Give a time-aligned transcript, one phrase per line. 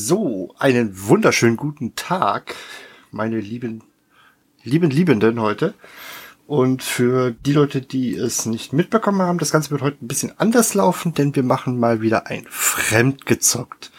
[0.00, 2.54] So, einen wunderschönen guten Tag,
[3.10, 3.82] meine lieben,
[4.62, 5.74] lieben Liebenden heute.
[6.46, 10.38] Und für die Leute, die es nicht mitbekommen haben, das Ganze wird heute ein bisschen
[10.38, 13.90] anders laufen, denn wir machen mal wieder ein Fremdgezockt.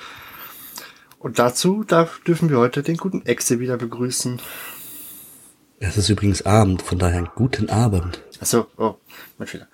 [1.20, 4.40] Und dazu darf, dürfen wir heute den guten Exe wieder begrüßen.
[5.80, 8.24] Es ist übrigens Abend, von daher guten Abend.
[8.40, 8.96] Achso, oh,
[9.38, 9.68] mein Fehler.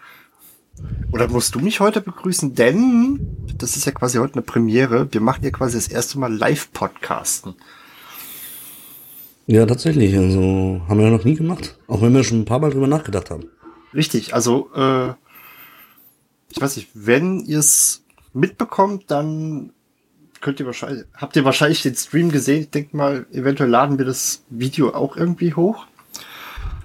[1.11, 2.55] Oder musst du mich heute begrüßen?
[2.55, 3.19] Denn
[3.57, 5.07] das ist ja quasi heute eine Premiere.
[5.11, 7.55] Wir machen ja quasi das erste Mal Live-Podcasten.
[9.47, 10.17] Ja, tatsächlich.
[10.17, 11.77] Also haben wir ja noch nie gemacht.
[11.87, 13.45] Auch wenn wir schon ein paar Mal drüber nachgedacht haben.
[13.93, 15.13] Richtig, also äh,
[16.49, 18.03] ich weiß nicht, wenn ihr es
[18.33, 19.71] mitbekommt, dann
[20.41, 22.61] könnt ihr wahrscheinlich, habt ihr wahrscheinlich den Stream gesehen.
[22.61, 25.87] Ich denke mal, eventuell laden wir das Video auch irgendwie hoch.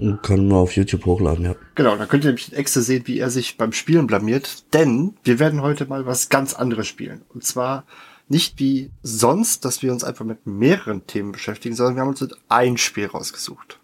[0.01, 1.55] Und können wir auf YouTube hochladen, ja.
[1.75, 4.65] Genau, da könnt ihr nämlich extra sehen, wie er sich beim Spielen blamiert.
[4.73, 7.23] Denn wir werden heute mal was ganz anderes spielen.
[7.35, 7.85] Und zwar
[8.29, 12.27] nicht wie sonst, dass wir uns einfach mit mehreren Themen beschäftigen, sondern wir haben uns
[12.49, 13.79] ein Spiel rausgesucht.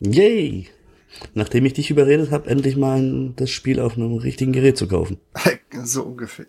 [0.00, 0.68] Yay!
[1.34, 5.18] Nachdem ich dich überredet habe, endlich mal das Spiel auf einem richtigen Gerät zu kaufen.
[5.84, 6.46] so ungefähr.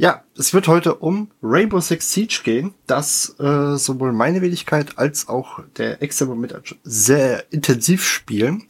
[0.00, 5.28] Ja, es wird heute um Rainbow Six Siege gehen, das äh, sowohl meine Wenigkeit als
[5.28, 6.54] auch der Externe mit
[6.84, 8.62] sehr intensiv spielen.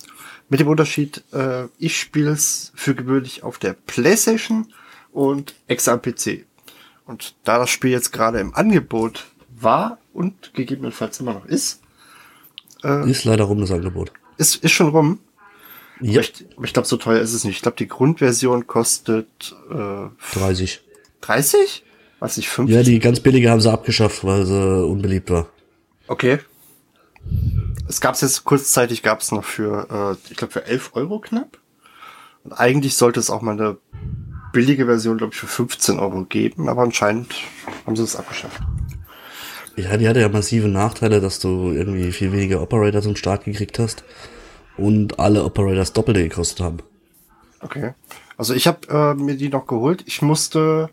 [0.48, 4.72] Mit dem Unterschied, äh, ich spiele es für gewöhnlich auf der Playstation
[5.12, 6.46] und extra am PC.
[7.04, 11.82] Und da das Spiel jetzt gerade im Angebot war und gegebenenfalls immer noch ist,
[12.82, 14.12] äh, ist leider rum das Angebot.
[14.38, 15.18] Ist, ist schon rum.
[16.00, 16.12] Ja.
[16.12, 17.56] Aber ich, ich glaube, so teuer ist es nicht.
[17.56, 20.87] Ich glaube, die Grundversion kostet äh, 30.
[21.20, 21.84] 30?
[22.20, 22.74] Was nicht, 50?
[22.74, 25.48] Ja, die ganz billige haben sie abgeschafft, weil sie unbeliebt war.
[26.08, 26.38] Okay.
[27.88, 31.20] Es gab es jetzt kurzzeitig, gab es noch für, äh, ich glaube, für 11 Euro
[31.20, 31.58] knapp.
[32.44, 33.76] Und eigentlich sollte es auch mal eine
[34.52, 37.34] billige Version, glaube ich, für 15 Euro geben, aber anscheinend
[37.86, 38.60] haben sie es abgeschafft.
[39.76, 43.78] Ja, die hatte ja massive Nachteile, dass du irgendwie viel weniger Operator zum Start gekriegt
[43.78, 44.02] hast
[44.76, 46.78] und alle Operators doppelte gekostet haben.
[47.60, 47.92] Okay.
[48.36, 50.02] Also ich habe äh, mir die noch geholt.
[50.06, 50.90] Ich musste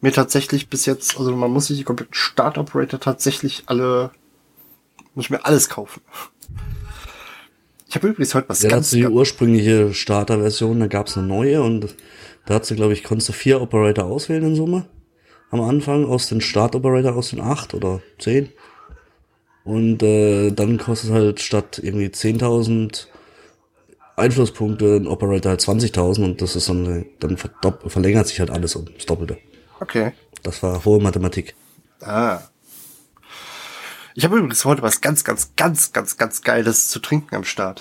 [0.00, 4.10] mir tatsächlich bis jetzt, also man muss sich die kompletten Start-Operator tatsächlich alle,
[5.14, 6.02] muss ich mir alles kaufen.
[7.88, 8.92] Ich habe übrigens heute was ja, ganz...
[8.92, 11.94] Ja, die ursprüngliche Starter-Version, da gab es eine neue und
[12.44, 14.86] da hat sie, glaube ich, konntest du vier Operator auswählen in Summe.
[15.50, 18.50] Am Anfang aus den Start-Operator aus den acht oder zehn.
[19.64, 23.06] Und äh, dann kostet halt statt irgendwie 10.000
[24.16, 29.06] Einflusspunkte ein Operator halt 20.000 und das ist dann, dann verlängert sich halt alles ums
[29.06, 29.38] Doppelte.
[29.80, 30.12] Okay.
[30.42, 31.54] Das war hohe Mathematik.
[32.00, 32.40] Ah.
[34.14, 37.80] Ich habe übrigens heute was ganz, ganz, ganz, ganz, ganz Geiles zu trinken am Start.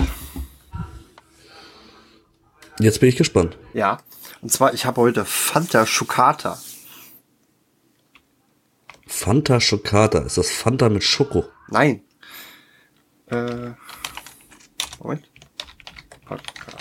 [2.79, 3.57] Jetzt bin ich gespannt.
[3.73, 3.99] Ja.
[4.41, 6.59] Und zwar, ich habe heute Fanta Schokata.
[9.07, 10.19] Fanta Schokata.
[10.19, 11.45] Ist das Fanta mit Schoko?
[11.69, 12.01] Nein.
[13.27, 13.71] Äh,
[14.99, 15.29] Moment.
[16.25, 16.74] Podcast.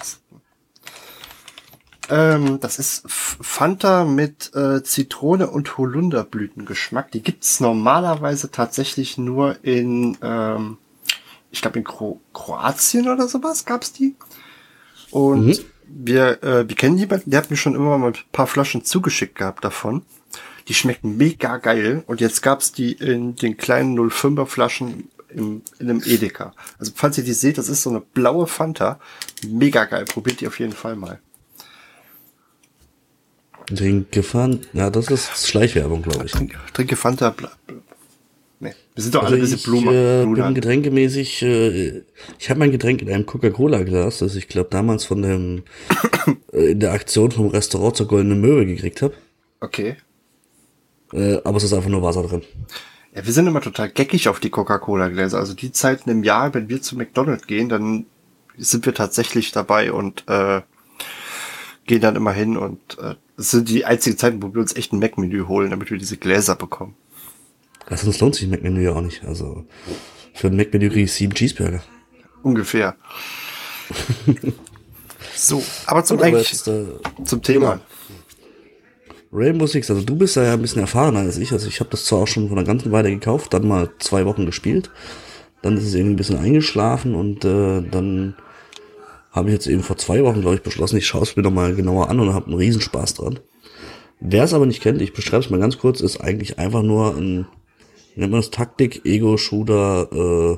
[2.10, 7.10] Ähm, das ist Fanta mit äh, Zitrone und Holunderblütengeschmack.
[7.12, 10.76] Die gibt's normalerweise tatsächlich nur in, ähm,
[11.50, 14.16] ich glaube in Kro Kroatien oder sowas gab's die.
[15.10, 15.58] Und mhm.
[15.86, 19.36] wir, äh, wir kennen jemanden, der hat mir schon immer mal ein paar Flaschen zugeschickt
[19.36, 20.02] gehabt davon.
[20.68, 22.04] Die schmecken mega geil.
[22.06, 26.52] Und jetzt gab's die in den kleinen 05er Flaschen im, in einem Edeka.
[26.78, 28.98] Also falls ihr die seht, das ist so eine blaue Fanta.
[29.46, 30.04] Mega geil.
[30.04, 31.20] Probiert die auf jeden Fall mal.
[33.66, 36.32] Trinke Fanta, ja, das ist Schleichwerbung, glaube ich.
[36.32, 37.76] Trinke, trinke Fanta, bla, bla.
[38.60, 39.88] Nee, wir sind doch also alle ein bisschen Blumen.
[39.88, 42.02] Ich äh, bin getränkemäßig, äh,
[42.38, 45.62] ich habe mein Getränk in einem Coca-Cola-Glas, das ich glaube damals von dem,
[46.52, 49.14] äh, in der Aktion vom Restaurant zur Goldenen Möwe gekriegt habe.
[49.60, 49.96] Okay.
[51.12, 52.42] Äh, aber es ist einfach nur Wasser drin.
[53.14, 55.38] Ja, wir sind immer total geckig auf die Coca-Cola-Gläser.
[55.38, 58.06] Also die Zeiten im Jahr, wenn wir zu McDonald's gehen, dann
[58.56, 60.62] sind wir tatsächlich dabei und äh,
[61.86, 64.92] gehen dann immer hin und äh, das sind die einzigen Zeiten, wo wir uns echt
[64.92, 66.94] ein Mac-Menü holen, damit wir diese Gläser bekommen.
[67.86, 69.24] Also sonst lohnt sich ein Mac-Menü ja auch nicht.
[69.24, 69.64] Also
[70.32, 71.82] für ein Mac-Menü kriege ich sieben Cheeseburger.
[72.42, 72.96] Ungefähr.
[75.34, 76.84] so, aber zum, aber jetzt, äh,
[77.24, 77.72] zum Thema.
[77.72, 77.82] Genau.
[79.32, 81.50] Rainbow Six, also du bist ja ein bisschen erfahrener als ich.
[81.52, 84.24] Also ich habe das zwar auch schon von einer ganzen Weile gekauft, dann mal zwei
[84.26, 84.90] Wochen gespielt.
[85.60, 88.36] Dann ist es irgendwie ein bisschen eingeschlafen und äh, dann
[89.34, 91.74] habe ich jetzt eben vor zwei Wochen, glaube ich, beschlossen, ich schaue es mir nochmal
[91.74, 93.40] genauer an und habe einen Riesenspaß dran.
[94.20, 97.16] Wer es aber nicht kennt, ich beschreibe es mal ganz kurz, ist eigentlich einfach nur
[97.16, 97.46] ein,
[98.14, 100.56] nennt man das, Taktik, Ego-Shooter, äh,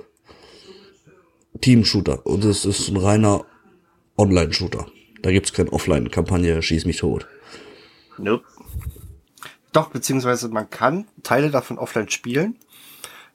[1.63, 2.27] Team-Shooter.
[2.27, 3.47] Und es ist ein reiner
[4.19, 4.87] Online-Shooter.
[5.23, 7.27] Da gibt's keine Offline-Kampagne, schieß mich tot.
[8.19, 8.45] Nope.
[9.73, 12.57] Doch, beziehungsweise man kann Teile davon offline spielen,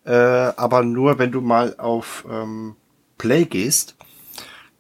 [0.06, 2.76] äh, aber nur wenn du mal auf ähm,
[3.18, 3.96] Play gehst,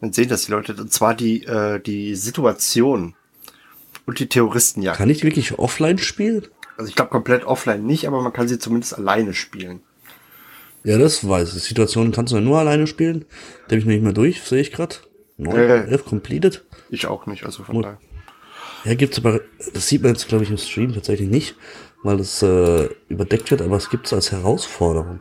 [0.01, 0.73] dann sehen das die Leute.
[0.73, 3.13] Und zwar die, äh, die Situation
[4.05, 4.93] und die Terroristen ja.
[4.93, 6.47] Kann ich wirklich offline spielen?
[6.77, 9.81] Also ich glaube komplett offline nicht, aber man kann sie zumindest alleine spielen.
[10.83, 11.61] Ja, das weiß ich.
[11.61, 13.25] Die Situation kannst du ja nur alleine spielen.
[13.67, 14.95] Da ich mir nicht mehr durch, sehe ich gerade.
[15.37, 16.65] 9, äh, 11 completed.
[16.89, 17.99] Ich auch nicht, also von daher.
[18.83, 19.41] Ja, gibt's aber,
[19.73, 21.55] das sieht man jetzt, glaube ich, im Stream tatsächlich nicht,
[22.01, 25.19] weil das äh, überdeckt wird, aber es gibt's als Herausforderung.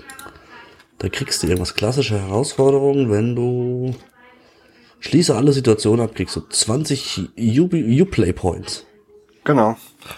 [0.99, 3.95] Da kriegst du irgendwas klassische Herausforderungen, wenn du
[5.01, 8.87] schließe alle Situationen ab, kriegst du 20 Uplay Points.
[9.45, 9.77] Genau.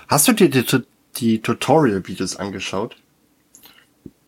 [0.08, 0.64] Hast du dir die,
[1.16, 2.96] die Tutorial-Videos angeschaut?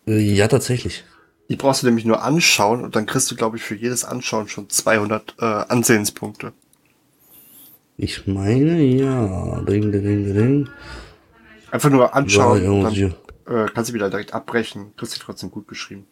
[0.06, 1.05] Äh, ja, tatsächlich.
[1.49, 4.49] Die brauchst du nämlich nur anschauen und dann kriegst du, glaube ich, für jedes Anschauen
[4.49, 6.53] schon 200 äh, Ansehenspunkte.
[7.97, 9.61] Ich meine, ja.
[9.62, 10.69] Ding, ding, ding.
[11.71, 13.15] Einfach nur anschauen, ja, dann
[13.47, 14.93] äh, kannst du wieder direkt abbrechen.
[14.97, 16.06] Kriegst du trotzdem gut geschrieben.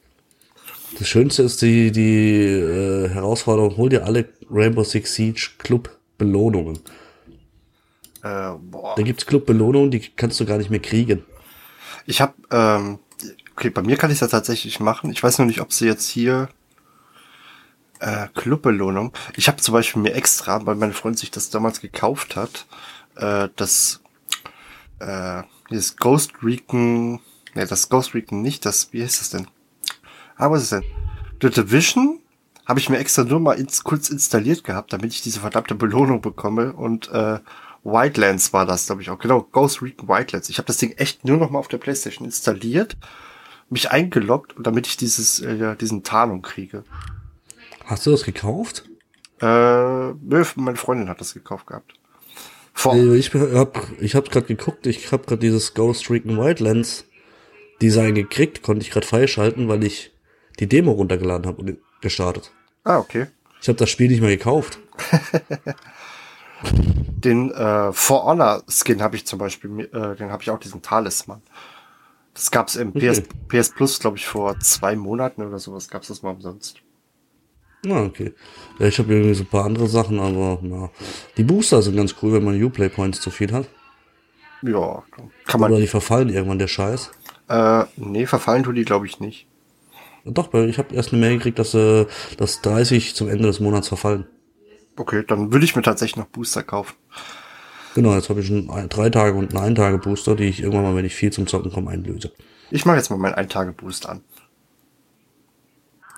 [0.98, 6.78] Das Schönste ist die, die äh, Herausforderung, hol dir alle Rainbow Six Siege Club Belohnungen.
[8.22, 8.94] Äh, boah.
[8.96, 11.24] Da gibt's Club Belohnungen, die kannst du gar nicht mehr kriegen.
[12.06, 12.98] Ich habe, ähm,
[13.56, 15.10] okay, bei mir kann ich das tatsächlich machen.
[15.10, 16.48] Ich weiß nur nicht, ob sie jetzt hier
[18.00, 19.12] äh, Clubbelohnung.
[19.36, 22.66] Ich habe zum Beispiel mir extra, weil meine Freundin sich das damals gekauft hat,
[23.16, 24.00] äh, das
[24.98, 27.20] äh, dieses Ghost Recon,
[27.54, 29.46] ne, das Ghost Recon nicht, das, wie heißt das denn?
[30.42, 30.82] Ah, was ist denn?
[31.40, 32.18] The Division
[32.66, 36.20] habe ich mir extra nur mal ins, kurz installiert gehabt, damit ich diese verdammte Belohnung
[36.20, 37.38] bekomme und äh,
[37.84, 39.20] Wildlands war das, glaube ich auch.
[39.20, 40.48] Genau, Ghost Recon Wildlands.
[40.48, 42.96] Ich habe das Ding echt nur noch mal auf der Playstation installiert,
[43.70, 46.82] mich eingeloggt, damit ich dieses, äh, diesen Tarnung kriege.
[47.84, 48.82] Hast du das gekauft?
[49.40, 51.94] Äh, meine Freundin hat das gekauft gehabt.
[52.74, 57.04] Vor ich hab, ich hab gerade geguckt, ich habe gerade dieses Ghost Recon Wildlands
[57.80, 60.11] Design gekriegt, konnte ich gerade freischalten, weil ich
[60.58, 62.52] die Demo runtergeladen habe und gestartet.
[62.84, 63.26] Ah, okay.
[63.60, 64.78] Ich habe das Spiel nicht mehr gekauft.
[66.62, 70.82] den äh, For Honor Skin habe ich zum Beispiel, äh, den habe ich auch diesen
[70.82, 71.42] Talisman.
[72.34, 73.10] Das gab's im okay.
[73.10, 76.80] PS, PS Plus, glaube ich, vor zwei Monaten oder sowas gab's das mal umsonst.
[77.86, 78.32] Ah, okay.
[78.78, 80.90] Ja, ich habe irgendwie so ein paar andere Sachen, aber na.
[81.36, 83.66] Die Booster sind ganz cool, wenn man Uplay Points zu viel hat.
[84.62, 85.02] Ja,
[85.46, 85.72] kann man.
[85.72, 87.10] Oder die verfallen irgendwann, der Scheiß.
[87.48, 89.48] Äh, nee, verfallen tun die, glaube ich, nicht.
[90.24, 93.60] Doch, weil ich habe erst eine Mail gekriegt, dass, äh, dass 30 zum Ende des
[93.60, 94.26] Monats verfallen.
[94.96, 96.94] Okay, dann würde ich mir tatsächlich noch Booster kaufen.
[97.94, 100.84] Genau, jetzt habe ich schon ein, drei Tage und einen Tage Booster, die ich irgendwann
[100.84, 102.32] mal, wenn ich viel zum Zocken komme, einlöse.
[102.70, 104.20] Ich mache jetzt mal meinen ein Tage Booster an.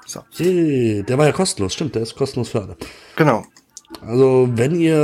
[0.07, 0.21] So.
[0.37, 2.77] Hey, der war ja kostenlos, stimmt, der ist kostenlos für alle.
[3.17, 3.45] Genau.
[4.03, 4.97] Also, wenn ihr,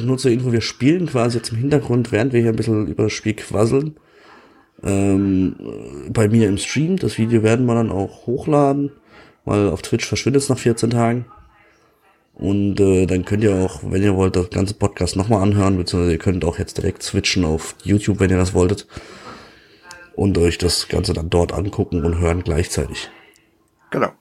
[0.00, 2.86] äh, nur zur Info, wir spielen quasi jetzt im Hintergrund, während wir hier ein bisschen
[2.86, 3.96] über das Spiel quasseln.
[4.82, 5.56] Ähm,
[6.10, 8.92] bei mir im Stream, das Video werden wir dann auch hochladen,
[9.44, 11.26] weil auf Twitch verschwindet es nach 14 Tagen.
[12.34, 16.12] Und äh, dann könnt ihr auch, wenn ihr wollt, das ganze Podcast nochmal anhören, beziehungsweise
[16.12, 18.86] ihr könnt auch jetzt direkt switchen auf YouTube, wenn ihr das wolltet.
[20.14, 23.10] Und euch das Ganze dann dort angucken und hören gleichzeitig.
[23.90, 24.12] Genau.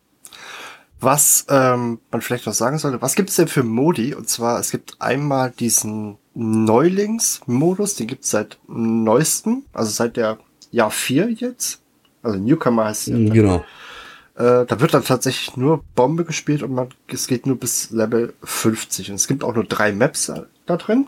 [0.99, 4.15] Was ähm, man vielleicht noch sagen sollte, was gibt es denn für Modi?
[4.15, 10.39] Und zwar, es gibt einmal diesen Neulingsmodus, den gibt es seit neuestem, also seit der
[10.71, 11.81] Jahr 4 jetzt.
[12.23, 13.17] Also Newcomer heißt ja.
[13.17, 13.65] Genau.
[14.35, 18.33] Äh, da wird dann tatsächlich nur Bombe gespielt und man, es geht nur bis Level
[18.43, 19.09] 50.
[19.09, 20.31] Und es gibt auch nur drei Maps
[20.65, 21.07] da drin.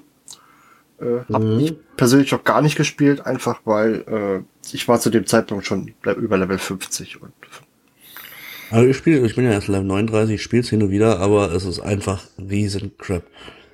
[0.99, 1.59] Äh, hab mhm.
[1.59, 5.93] ich persönlich auch gar nicht gespielt, einfach weil äh, ich war zu dem Zeitpunkt schon
[6.03, 7.31] über Level 50 und
[8.71, 11.19] also ich spiele, ich bin ja erst Level 39, ich spiele es hin und wieder,
[11.19, 13.23] aber es ist einfach riesen Crap.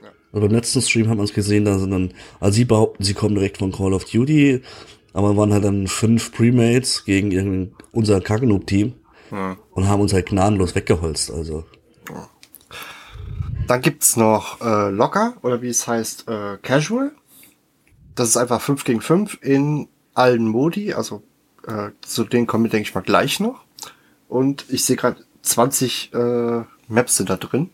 [0.02, 0.10] Ja.
[0.32, 3.14] Also beim letzten Stream hat man es gesehen, da sind dann, also sie behaupten, sie
[3.14, 4.62] kommen direkt von Call of Duty,
[5.16, 8.96] aber waren halt dann fünf Premates gegen unser Kagenoob-Team
[9.32, 9.56] ja.
[9.72, 11.64] und haben uns halt gnadenlos weggeholzt, also.
[12.10, 12.30] Ja.
[13.68, 17.14] Dann gibt's noch äh, Locker, oder wie es heißt, äh, Casual.
[18.14, 21.24] Das ist einfach 5 gegen 5 in allen Modi, also
[21.66, 23.64] äh, zu denen kommen wir, denke ich mal, gleich noch.
[24.28, 27.70] Und ich sehe gerade 20 äh, Maps sind da drin.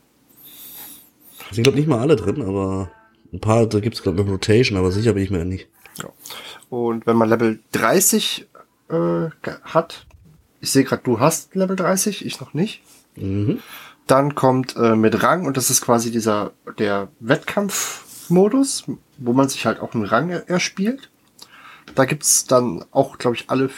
[1.49, 2.91] Ich glaube nicht mal alle drin, aber
[3.33, 5.69] ein paar, da gibt es glaube ich Rotation, aber sicher bin ich mir nicht.
[5.97, 6.09] Ja.
[6.71, 8.47] Und wenn man Level 30
[8.87, 9.29] äh,
[9.63, 10.05] hat,
[10.61, 12.81] ich sehe gerade, du hast Level 30, ich noch nicht.
[13.17, 13.59] Mhm.
[14.07, 18.85] Dann kommt äh, mit Rang und das ist quasi dieser der Wettkampfmodus,
[19.17, 21.11] wo man sich halt auch einen Rang er erspielt.
[21.93, 23.69] Da gibt's dann auch, glaube ich, alle,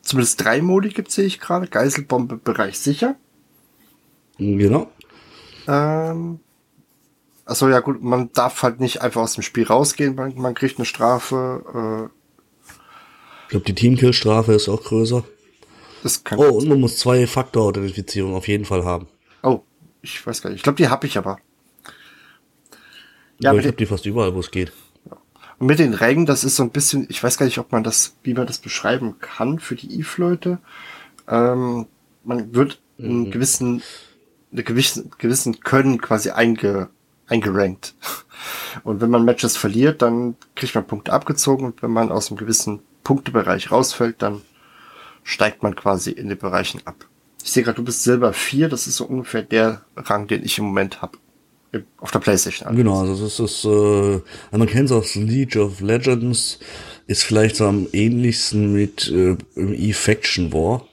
[0.00, 1.66] zumindest drei Modi gibt's sehe ich gerade.
[1.66, 3.16] Geiselbombe, Bereich sicher.
[4.38, 4.90] Genau.
[5.68, 6.40] Ähm,
[7.44, 10.78] achso, ja gut, man darf halt nicht einfach aus dem Spiel rausgehen, man, man kriegt
[10.78, 12.08] eine Strafe.
[12.08, 12.19] Äh,
[13.50, 15.24] Ich glaube, die Teamkill-Strafe ist auch größer.
[16.04, 19.08] das kann, Oh, und man muss zwei Faktor-Authentifizierung auf jeden Fall haben.
[19.42, 19.62] oh,
[20.02, 20.58] ich weiß gar nicht.
[20.58, 21.38] Ich glaube, die habe ich aber.
[23.40, 24.72] Ja, mit ich habe die fast überall, wo es geht.
[25.58, 27.82] und mit den Rängen, das ist so ein bisschen, ich weiß gar nicht, ob man
[27.82, 30.58] das, wie man das beschreiben kann für die Eve-Leute.
[31.26, 31.86] Ähm,
[32.22, 33.82] man wird einen gewissen,
[34.52, 36.88] eine gewissen, gewissen Können quasi einge,
[37.26, 37.94] eingerankt.
[38.84, 42.38] Und wenn man Matches verliert, dann kriegt man Punkte abgezogen und wenn man aus einem
[42.38, 42.80] gewissen
[43.10, 44.40] Punktebereich rausfällt, dann
[45.24, 46.94] steigt man quasi in den Bereichen ab.
[47.42, 50.58] Ich sehe gerade, du bist Silber 4, das ist so ungefähr der Rang, den ich
[50.58, 51.18] im Moment habe.
[51.98, 52.68] Auf der Playstation.
[52.68, 52.76] also.
[52.78, 56.60] Genau, also das ist, äh, man kennt es aus League of Legends,
[57.08, 60.86] ist vielleicht so am ähnlichsten mit äh, E-Faction War,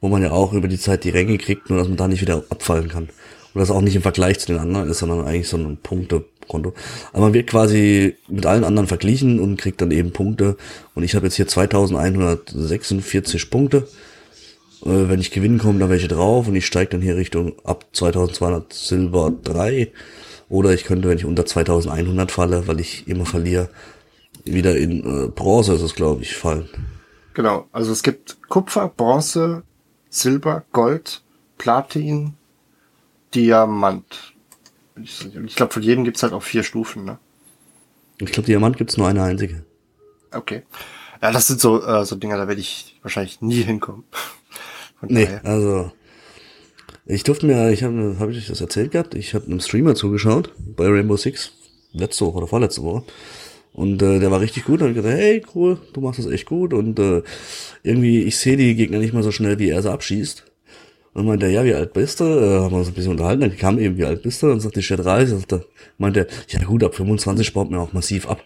[0.00, 2.20] wo man ja auch über die Zeit die Ränge kriegt, nur dass man da nicht
[2.20, 3.08] wieder abfallen kann.
[3.54, 5.78] Und das auch nicht im Vergleich zu den anderen ist, sondern eigentlich so ein
[6.46, 6.74] Punktekonto.
[7.12, 10.56] Aber man wird quasi mit allen anderen verglichen und kriegt dann eben Punkte.
[10.94, 13.88] Und ich habe jetzt hier 2146 Punkte.
[14.84, 17.86] Äh, wenn ich gewinnen komme, da welche drauf und ich steige dann hier Richtung ab
[17.92, 19.92] 2200 Silber 3.
[20.48, 23.68] Oder ich könnte, wenn ich unter 2100 falle, weil ich immer verliere,
[24.44, 26.68] wieder in äh, Bronze ist es, glaube ich, fallen.
[27.34, 29.64] Genau, also es gibt Kupfer, Bronze,
[30.08, 31.22] Silber, Gold,
[31.58, 32.34] Platin,
[33.34, 34.35] Diamant.
[35.02, 37.18] Ich, glaube, von jedem gibt's halt auch vier Stufen, ne?
[38.18, 39.64] Ich glaube, Diamant gibt's nur eine einzige.
[40.32, 40.62] Okay.
[41.22, 44.04] Ja, das sind so, äh, so Dinger, da werde ich wahrscheinlich nie hinkommen.
[45.00, 45.44] Von Nee, daher.
[45.44, 45.92] also
[47.04, 49.94] ich durfte mir, ich habe hab ich euch das erzählt gehabt, ich habe einem Streamer
[49.94, 51.52] zugeschaut bei Rainbow Six,
[51.92, 53.04] letzte Woche oder vorletzte Woche.
[53.72, 54.80] Und äh, der war richtig gut.
[54.80, 56.72] Und ich gedacht, hey, cool, du machst das echt gut.
[56.72, 57.22] Und äh,
[57.82, 60.44] irgendwie, ich sehe die Gegner nicht mal so schnell, wie er sie abschießt.
[61.16, 62.24] Und meinte er, ja, wie alt bist du?
[62.24, 63.40] Äh, haben wir uns ein bisschen unterhalten.
[63.40, 64.50] Dann kam eben, wie alt bist du?
[64.50, 65.38] Und sagte ich, ja, 30.
[65.38, 68.44] Sagte, meinte er, ja gut, ab 25 baut mir auch massiv ab.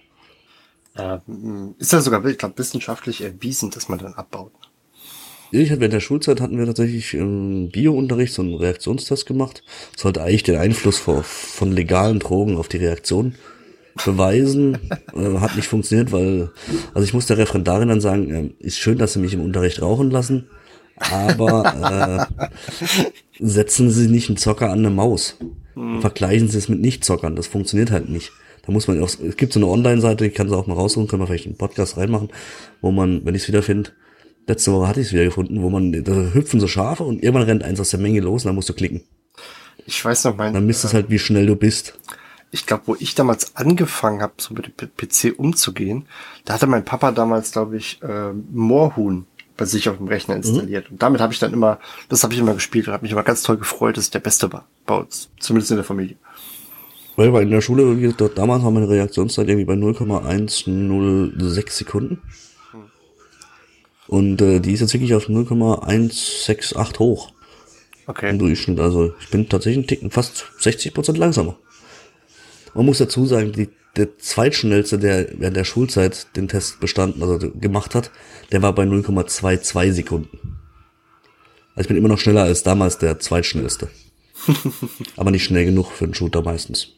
[0.97, 4.53] Ähm, ist ja sogar, ich glaube, wissenschaftlich erwiesen, dass man dann abbaut.
[5.51, 9.65] Ich hatte während der Schulzeit hatten wir tatsächlich im Biounterricht so einen Reaktionstest gemacht.
[9.97, 13.35] Sollte eigentlich den Einfluss von, von legalen Drogen auf die Reaktion
[14.05, 14.79] beweisen.
[15.13, 16.51] äh, hat nicht funktioniert, weil,
[16.95, 19.83] also ich muss der Referendarin dann sagen, äh, ist schön, dass sie mich im Unterricht
[19.83, 20.49] rauchen lassen,
[21.01, 22.47] aber äh,
[23.39, 25.37] setzen Sie nicht einen Zocker an eine Maus.
[26.01, 28.33] Vergleichen Sie es mit Nicht-Zockern, das funktioniert halt nicht.
[28.67, 31.09] Da muss man auch, es gibt so eine Online-Seite, ich kann sie auch mal raussuchen,
[31.09, 32.29] können wir vielleicht einen Podcast reinmachen,
[32.83, 33.91] wo man, wenn ich es wieder finde,
[34.47, 37.45] letzte Woche hatte ich es wieder gefunden, wo man, da hüpfen so Schafe und irgendwann
[37.45, 39.03] rennt eins aus der Menge los und dann musst du klicken.
[39.87, 41.99] Ich weiß noch, mein, Dann misst es halt, wie schnell du bist.
[42.51, 46.07] ich glaube, wo ich damals angefangen habe, so mit dem PC umzugehen,
[46.45, 49.27] da hatte mein Papa damals, glaube ich, äh, Moorhuhn
[49.61, 50.91] bei sich auf dem Rechner installiert.
[50.91, 53.23] Und damit habe ich dann immer, das habe ich immer gespielt und habe mich immer
[53.23, 56.17] ganz toll gefreut, dass ich der Beste war bei uns, zumindest in der Familie.
[57.17, 62.23] Weil in der Schule, dort damals haben wir eine Reaktionszeit irgendwie bei 0,106 Sekunden.
[64.07, 67.33] Und äh, die ist jetzt wirklich auf 0,168 hoch
[68.07, 68.31] Okay.
[68.31, 68.81] im Durchschnitt.
[68.81, 71.57] Also ich bin tatsächlich einen Ticken fast 60 Prozent langsamer.
[72.75, 77.51] Man muss dazu sagen, die, der zweitschnellste, der während der Schulzeit den Test bestanden, also
[77.51, 78.11] gemacht hat,
[78.53, 80.59] der war bei 0,22 Sekunden.
[81.75, 83.91] Also ich bin immer noch schneller als damals der zweitschnellste.
[85.17, 86.89] Aber nicht schnell genug für einen Shooter meistens.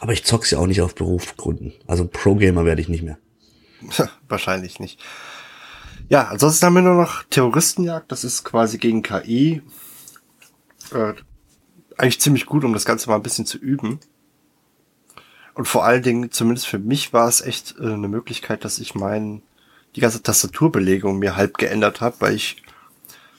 [0.00, 1.72] Aber ich zock's ja auch nicht auf Berufsgründen.
[1.86, 3.18] Also Pro-Gamer werde ich nicht mehr.
[4.28, 5.00] Wahrscheinlich nicht.
[6.08, 8.10] Ja, ansonsten haben wir nur noch Terroristenjagd.
[8.10, 9.62] Das ist quasi gegen KI.
[10.92, 11.14] Äh,
[11.96, 14.00] eigentlich ziemlich gut, um das Ganze mal ein bisschen zu üben.
[15.54, 18.94] Und vor allen Dingen, zumindest für mich, war es echt äh, eine Möglichkeit, dass ich
[18.94, 19.42] mein,
[19.94, 22.62] die ganze Tastaturbelegung mir halb geändert habe, weil ich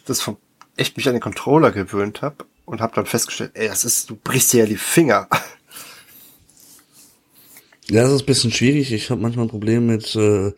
[0.06, 0.38] das vom,
[0.78, 4.16] echt mich an den Controller gewöhnt habe und habe dann festgestellt, ey, das ist, du
[4.16, 5.28] brichst dir ja die Finger.
[7.90, 8.94] Ja, das ist ein bisschen schwierig.
[8.94, 10.54] Ich habe manchmal ein Problem mit äh,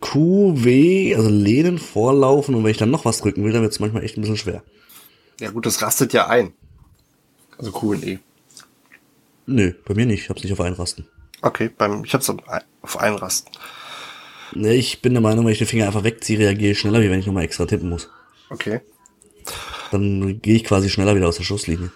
[0.00, 3.72] Q, W, also Lehnen, Vorlaufen und wenn ich dann noch was drücken will, dann wird
[3.72, 4.62] es manchmal echt ein bisschen schwer.
[5.40, 6.52] ja gut, das rastet ja ein.
[7.58, 8.18] Also Q und E.
[9.46, 10.22] Nö, bei mir nicht.
[10.24, 11.06] Ich hab's nicht auf Einrasten.
[11.42, 13.52] Okay, beim, ich hab's auf ein- auf Einrasten.
[14.54, 17.10] Nee, ich bin der Meinung, wenn ich den Finger einfach wegziehe, reagiere ich schneller, wie
[17.10, 18.08] wenn ich nochmal extra tippen muss.
[18.50, 18.80] Okay.
[19.90, 21.90] Dann gehe ich quasi schneller wieder aus der Schusslinie.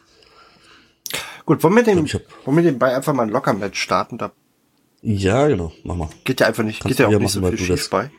[1.45, 4.19] Gut, wollen wir, den, Ich hab- wollen wir den bei einfach mal ein Locker-Match starten?
[4.19, 4.33] Da
[5.03, 6.09] Ja, genau, mach mal.
[6.25, 7.89] Geht ja einfach nicht, Kannst geht ja auch nicht so machen, weil viel du das-
[7.89, 8.11] bei.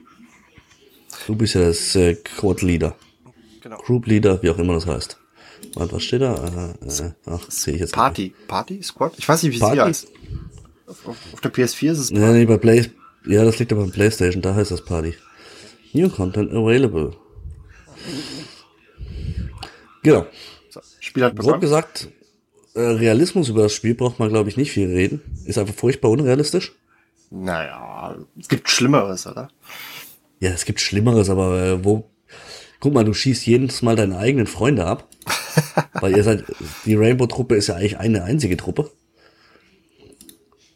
[1.26, 2.96] Du bist ja das äh, Quad Leader.
[3.62, 3.78] Genau.
[3.80, 5.18] Group Leader, wie auch immer das heißt.
[5.76, 6.76] Warte, was steht da?
[6.82, 8.34] Äh, äh, ach, sehe ich jetzt Party.
[8.48, 8.82] Party?
[8.82, 9.14] Squad?
[9.18, 9.76] Ich weiß nicht, wie Party?
[9.76, 10.08] sie heißt.
[10.88, 12.12] Auf, auf, der PS4 ist es.
[12.12, 12.22] nicht.
[12.22, 12.90] Ja, nee, bei Play,
[13.26, 15.14] ja, das liegt aber beim Playstation, da heißt das Party.
[15.94, 17.14] New Content available.
[20.04, 20.26] Genau.
[20.70, 21.62] So, Spiel hat Grob begonnen.
[21.62, 22.08] gesagt,
[22.74, 25.22] äh, Realismus über das Spiel braucht man, glaube ich, nicht viel reden.
[25.46, 26.74] Ist einfach furchtbar unrealistisch.
[27.30, 29.50] Naja, es gibt Schlimmeres, oder?
[30.40, 32.10] Ja, es gibt Schlimmeres, aber äh, wo.
[32.80, 35.10] Guck mal, du schießt jedes Mal deine eigenen Freunde ab.
[36.02, 36.44] Weil ihr seid.
[36.86, 38.92] Die Rainbow-Truppe ist ja eigentlich eine einzige Truppe.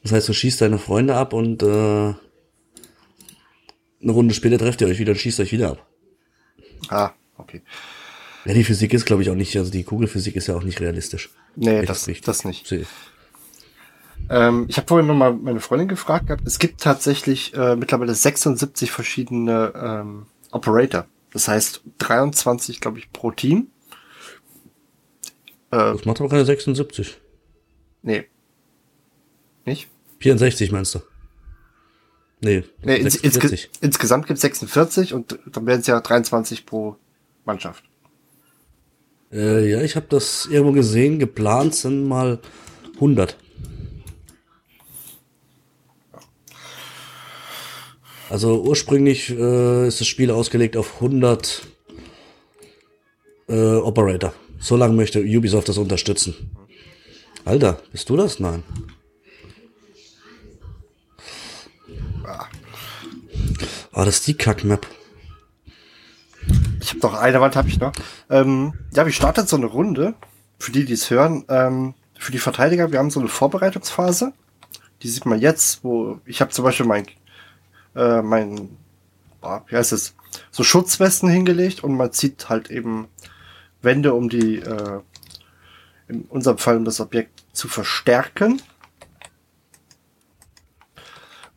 [0.03, 2.15] Das heißt, du schießt deine Freunde ab und äh, eine
[4.11, 5.87] Runde später trefft ihr euch wieder und schießt euch wieder ab.
[6.89, 7.61] Ah, okay.
[8.45, 10.79] Ja, die Physik ist, glaube ich, auch nicht, also die Kugelphysik ist ja auch nicht
[10.81, 11.29] realistisch.
[11.55, 12.27] Nee, das, nicht.
[12.27, 12.67] das nicht.
[12.67, 12.85] Sie-
[14.29, 16.43] Ähm, ich habe vorhin noch mal meine Freundin gefragt gehabt.
[16.47, 21.05] Es gibt tatsächlich äh, mittlerweile 76 verschiedene ähm, Operator.
[21.33, 23.67] Das heißt 23, glaube ich, pro Team.
[25.71, 27.17] Äh, Das macht aber keine 76.
[28.01, 28.25] nee.
[29.65, 29.89] Nicht?
[30.19, 30.99] 64 meinst du?
[32.41, 33.69] Nee, Nee, ins, 46.
[33.81, 36.95] insgesamt gibt es 46 und dann werden es ja 23 pro
[37.45, 37.83] Mannschaft.
[39.31, 41.19] Äh, ja, ich habe das irgendwo gesehen.
[41.19, 42.39] Geplant sind mal
[42.95, 43.37] 100.
[48.29, 51.67] Also ursprünglich äh, ist das Spiel ausgelegt auf 100
[53.49, 54.33] äh, Operator.
[54.61, 56.51] So lange möchte Ubisoft das unterstützen.
[57.45, 58.39] Alter, bist du das?
[58.39, 58.63] Nein.
[63.91, 64.87] Ah, das ist die Kackmap.
[66.79, 67.91] Ich habe noch eine Wand habe ich noch.
[68.29, 70.13] Ähm, ja, wir starten so eine Runde.
[70.59, 74.31] Für die, die es hören, ähm, für die Verteidiger, wir haben so eine Vorbereitungsphase.
[75.01, 77.07] Die sieht man jetzt, wo ich habe zum Beispiel mein,
[77.95, 78.69] äh, mein,
[79.67, 80.13] wie heißt es,
[80.51, 83.07] so Schutzwesten hingelegt und man zieht halt eben
[83.81, 84.99] Wände, um die, äh,
[86.07, 88.61] in unserem Fall um das Objekt zu verstärken.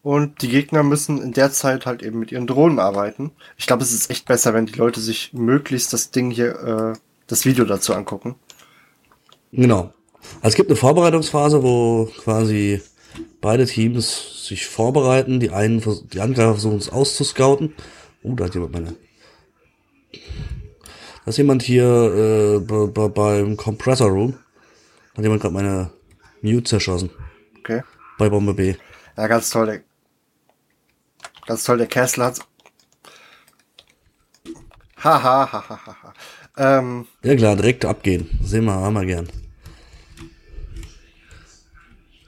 [0.02, 3.32] Und die Gegner müssen in der Zeit halt eben mit ihren Drohnen arbeiten.
[3.56, 6.98] Ich glaube, es ist echt besser, wenn die Leute sich möglichst das Ding hier, äh,
[7.26, 8.34] das Video dazu angucken.
[9.50, 9.94] Genau.
[10.36, 12.82] Also es gibt eine Vorbereitungsphase, wo quasi
[13.40, 15.40] beide Teams sich vorbereiten.
[15.40, 15.82] Die einen,
[16.12, 17.72] die Angreifer versuchen es auszuscouten.
[18.22, 18.96] Oh, da hat jemand meine.
[21.24, 24.32] Da ist jemand hier äh, be- be- beim Compressor Room.
[25.12, 25.90] Da hat jemand gerade meine
[26.42, 27.10] Mute zerschossen.
[27.60, 27.82] Okay.
[28.18, 28.74] Bei Bombe B.
[29.16, 29.66] Ja, ganz toll.
[29.66, 29.80] Der,
[31.46, 32.40] ganz toll, der Castle hat.
[35.02, 36.14] Ha, ha, ha, ha, ha.
[36.56, 38.38] Ähm, Ja klar, direkt abgehen.
[38.42, 39.28] Sehen wir, haben wir gern.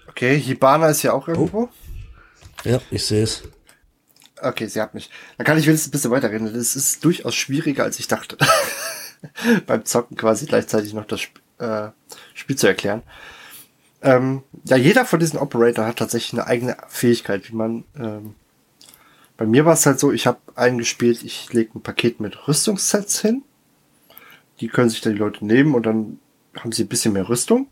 [0.09, 1.68] okay, Hibana ist ja auch irgendwo.
[2.64, 3.42] Ja, ich sehe es.
[4.40, 5.11] Okay, sie hat mich.
[5.38, 6.53] Dann kann ich wenigstens ein bisschen weiterreden.
[6.53, 8.37] Das ist durchaus schwieriger, als ich dachte.
[9.66, 11.88] Beim Zocken quasi gleichzeitig noch das Sp äh,
[12.35, 13.03] Spiel zu erklären.
[14.03, 17.85] Ähm, ja, jeder von diesen Operator hat tatsächlich eine eigene Fähigkeit, wie man.
[17.99, 18.35] Ähm,
[19.38, 22.49] bei mir war es halt so, ich habe einen gespielt, ich lege ein Paket mit
[22.49, 23.42] Rüstungssets hin.
[24.61, 26.18] Die können sich dann die Leute nehmen und dann
[26.59, 27.68] haben sie ein bisschen mehr Rüstung.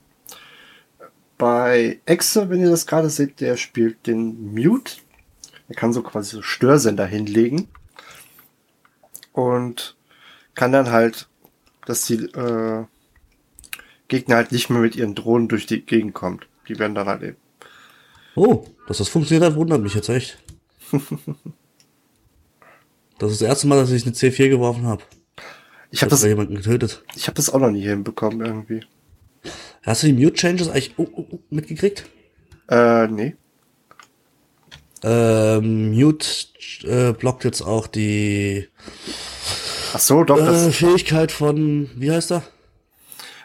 [1.39, 4.97] Bei Exe, wenn ihr das gerade seht, der spielt den Mute.
[5.75, 7.67] Er kann so quasi so Störsender hinlegen
[9.33, 9.97] und
[10.55, 11.29] kann dann halt,
[11.85, 12.85] dass die äh,
[14.07, 16.47] Gegner halt nicht mehr mit ihren Drohnen durch die Gegend kommt.
[16.69, 17.37] Die werden dann halt eben.
[18.37, 20.39] Oh, dass das funktioniert hat, wundert mich jetzt echt.
[23.17, 25.05] Das ist das erste Mal, dass ich eine C4 geworfen habe.
[25.93, 27.05] Ich habe das, da jemanden getötet.
[27.15, 28.81] ich habe das auch noch nie hinbekommen irgendwie.
[29.83, 32.07] Hast du die Mute Changes eigentlich oh, oh, oh, mitgekriegt?
[32.69, 33.37] Äh, nee.
[35.07, 36.27] Ähm, Mute
[36.85, 38.69] äh, blockt jetzt auch die
[39.93, 42.43] Ach so, doch äh, Fähigkeit von, wie heißt er?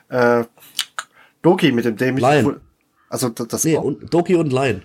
[0.07, 0.45] äh,
[1.41, 2.29] Doki mit dem dämlichen.
[2.29, 2.61] Lion.
[3.09, 4.83] Also das, Nee, und Doki und Lion.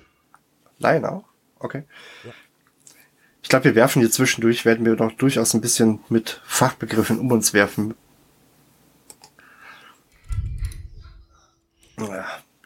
[0.79, 1.25] Lion auch?
[1.61, 1.85] Okay.
[3.43, 7.31] Ich glaube, wir werfen hier zwischendurch, werden wir doch durchaus ein bisschen mit Fachbegriffen um
[7.31, 7.95] uns werfen.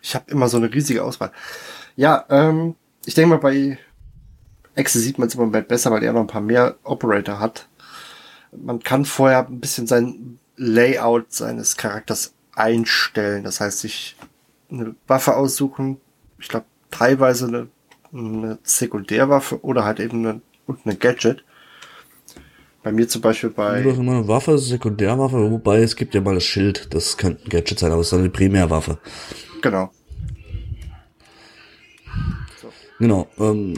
[0.00, 1.32] Ich habe immer so eine riesige Auswahl.
[1.96, 3.78] Ja, ähm, ich denke mal, bei
[4.78, 7.68] Exe sieht man es im Moment besser, weil er noch ein paar mehr Operator hat.
[8.56, 13.44] Man kann vorher ein bisschen sein Layout seines Charakters einstellen.
[13.44, 14.16] Das heißt, sich
[14.70, 16.00] eine Waffe aussuchen.
[16.38, 17.68] Ich glaube, teilweise eine,
[18.12, 21.44] eine Sekundärwaffe oder halt eben eine, und eine Gadget.
[22.82, 26.20] Bei mir zum Beispiel Du bei, hast immer eine Waffe, Sekundärwaffe, wobei es gibt ja
[26.20, 28.98] mal das Schild, das könnte ein Gadget sein, aber es ist dann eine Primärwaffe.
[29.60, 29.90] genau.
[32.62, 32.72] So.
[32.98, 33.28] Genau.
[33.38, 33.74] Ähm,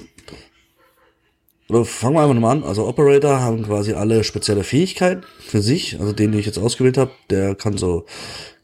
[1.70, 2.64] oder fangen wir einfach nochmal an.
[2.64, 6.00] Also Operator haben quasi alle spezielle Fähigkeiten für sich.
[6.00, 8.06] Also den, den ich jetzt ausgewählt habe, der kann so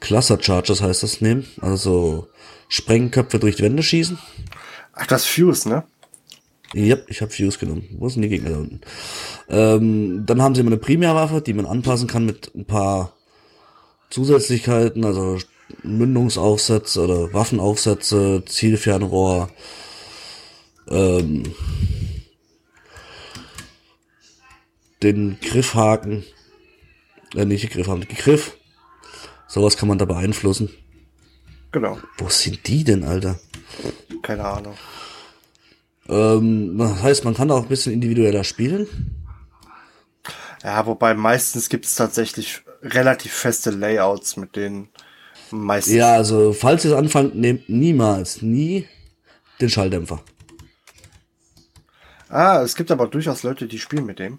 [0.01, 1.47] Cluster Charges heißt das nehmen.
[1.61, 2.29] Also so
[2.69, 4.19] Sprengköpfe durch die Wände schießen.
[4.93, 5.85] Ach, das Fuse, ne?
[6.75, 7.89] Ja, ich habe Fuse genommen.
[7.99, 8.81] Wo sind die Gegner da unten?
[9.49, 13.13] Ähm, dann haben sie immer eine Primärwaffe, die man anpassen kann mit ein paar
[14.11, 15.39] Zusätzlichkeiten, also
[15.83, 19.49] Mündungsaufsätze oder Waffenaufsätze, Zielfernrohr,
[20.91, 21.45] ähm,
[25.03, 26.25] den Griffhaken,
[27.35, 28.57] äh, nicht den Griffhaken, den Griff.
[29.47, 30.71] Sowas kann man da beeinflussen.
[31.73, 31.99] Genau.
[32.19, 33.39] Wo sind die denn, Alter?
[34.23, 34.77] Keine Ahnung.
[36.09, 38.87] Ähm, das heißt, man kann da auch ein bisschen individueller spielen.
[40.63, 44.89] Ja, wobei meistens gibt es tatsächlich relativ feste Layouts, mit denen
[45.51, 45.95] meistens.
[45.95, 48.87] Ja, also falls ihr es anfangt, nehmt niemals, nie
[49.61, 50.23] den Schalldämpfer.
[52.29, 54.39] Ah, es gibt aber durchaus Leute, die spielen mit dem.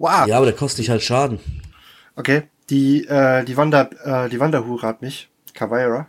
[0.00, 0.26] Wow.
[0.26, 1.38] Ja, aber der kostet dich halt Schaden.
[2.16, 2.44] Okay.
[2.70, 3.90] Die, äh, die Wander,
[4.24, 5.28] äh, die Wanderhure hat mich.
[5.52, 6.08] Kavaira.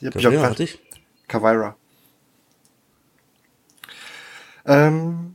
[0.00, 0.78] Die hab ich auch Ja, grad- hatte ich.
[1.26, 1.76] Kavaira.
[4.66, 5.34] Ähm,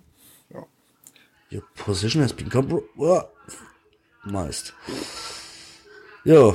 [1.51, 3.27] Your position has been compromised.
[4.23, 4.73] Meist.
[6.23, 6.53] Ja,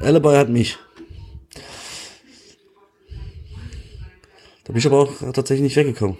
[0.00, 0.78] Alibi hat mich.
[4.64, 6.16] Da bin ich aber auch tatsächlich nicht weggekommen.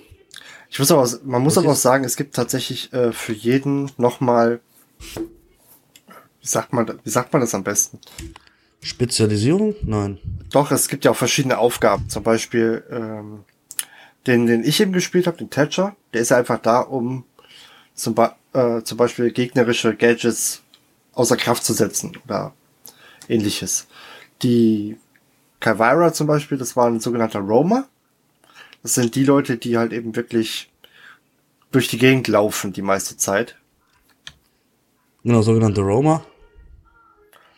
[0.71, 4.61] Ich muss aber, man muss aber auch sagen, es gibt tatsächlich äh, für jeden nochmal,
[5.15, 7.99] wie sagt man, wie sagt man das am besten?
[8.83, 9.75] Spezialisierung?
[9.83, 10.19] Nein.
[10.51, 12.09] Doch, es gibt ja auch verschiedene Aufgaben.
[12.09, 13.45] Zum Beispiel ähm,
[14.27, 17.25] den, den ich eben gespielt habe, den Thatcher, der ist ja einfach da, um
[17.95, 20.63] zum, Ba- äh, zum Beispiel gegnerische Gadgets
[21.15, 22.53] außer Kraft zu setzen oder
[23.29, 23.87] ähnliches.
[24.43, 24.99] Die
[25.61, 27.89] Kavira zum Beispiel, das war ein sogenannter Roamer.
[28.87, 30.71] Das sind die Leute, die halt eben wirklich
[31.73, 33.57] durch die Gegend laufen die meiste Zeit.
[35.25, 36.25] Genau, sogenannte Roma.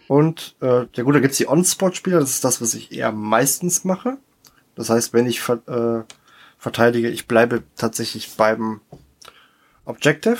[0.07, 3.85] Und äh, ja gut, da gibt's die On-Spot-Spieler, das ist das, was ich eher meistens
[3.85, 4.17] mache.
[4.75, 5.61] Das heißt, wenn ich ver
[6.07, 6.15] äh,
[6.59, 8.81] verteidige, ich bleibe tatsächlich beim
[9.85, 10.39] Objective,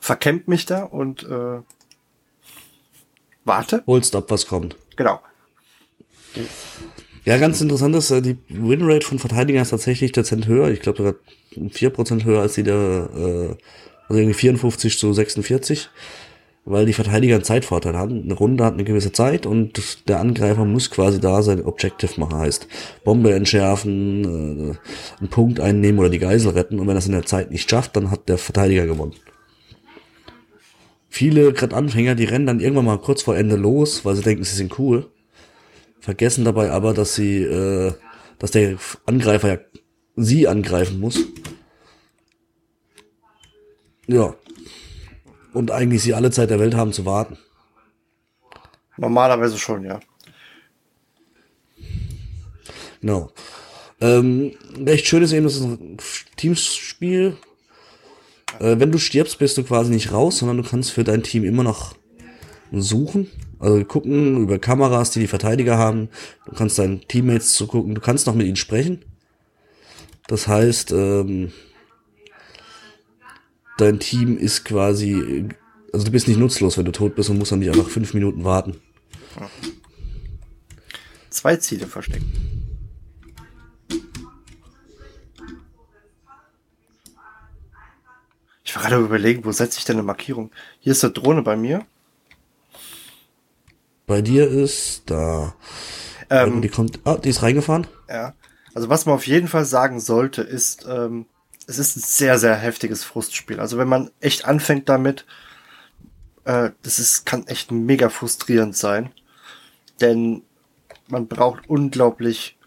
[0.00, 1.60] verkämmt mich da und äh,
[3.44, 3.84] warte.
[3.86, 4.74] Holst ab, was kommt.
[4.96, 5.20] Genau.
[7.24, 10.70] Ja, ganz interessant ist, äh, die Winrate von Verteidigern ist tatsächlich dezent höher.
[10.70, 11.14] Ich glaube sogar
[11.70, 13.56] 4% höher als die der, äh,
[14.08, 15.90] also irgendwie 54 zu 46.
[16.66, 18.22] Weil die Verteidiger einen Zeitvorteil haben.
[18.22, 22.38] Eine Runde hat eine gewisse Zeit und der Angreifer muss quasi da sein Objective machen.
[22.38, 22.68] Heißt,
[23.02, 24.76] Bombe entschärfen, äh,
[25.18, 26.78] einen Punkt einnehmen oder die Geisel retten.
[26.78, 29.14] Und wenn er es in der Zeit nicht schafft, dann hat der Verteidiger gewonnen.
[31.08, 34.44] Viele, gerade Anfänger, die rennen dann irgendwann mal kurz vor Ende los, weil sie denken,
[34.44, 35.10] sie sind cool
[36.00, 37.92] vergessen dabei aber, dass sie, äh,
[38.38, 39.58] dass der Angreifer ja
[40.16, 41.18] sie angreifen muss.
[44.06, 44.34] Ja.
[45.52, 47.38] Und eigentlich sie alle Zeit der Welt haben zu warten.
[48.96, 50.00] Normalerweise schon, ja.
[53.00, 53.30] Genau.
[54.00, 55.96] Ähm, recht schön ist eben, das ist ein
[56.36, 57.36] Teamspiel.
[58.58, 61.44] Äh, wenn du stirbst, bist du quasi nicht raus, sondern du kannst für dein Team
[61.44, 61.94] immer noch
[62.72, 63.30] suchen.
[63.60, 66.08] Also gucken über Kameras, die die Verteidiger haben.
[66.46, 67.94] Du kannst deinen Teammates zugucken.
[67.94, 69.04] Du kannst noch mit ihnen sprechen.
[70.26, 71.52] Das heißt, ähm,
[73.76, 75.48] dein Team ist quasi,
[75.92, 78.14] also du bist nicht nutzlos, wenn du tot bist und musst dann nicht einfach fünf
[78.14, 78.80] Minuten warten.
[81.28, 82.24] Zwei Ziele versteckt.
[88.64, 90.50] Ich war gerade überlegen, wo setze ich denn eine Markierung?
[90.78, 91.84] Hier ist eine Drohne bei mir.
[94.10, 95.54] Bei dir ist da.
[96.30, 96.98] Ähm, die kommt.
[97.04, 97.86] Ah, die ist reingefahren.
[98.08, 98.34] Ja.
[98.74, 101.26] Also was man auf jeden Fall sagen sollte, ist, ähm,
[101.68, 103.60] es ist ein sehr, sehr heftiges Frustspiel.
[103.60, 105.26] Also wenn man echt anfängt damit,
[106.42, 109.10] äh, das ist, kann echt mega frustrierend sein.
[110.00, 110.42] Denn
[111.06, 112.58] man braucht unglaublich,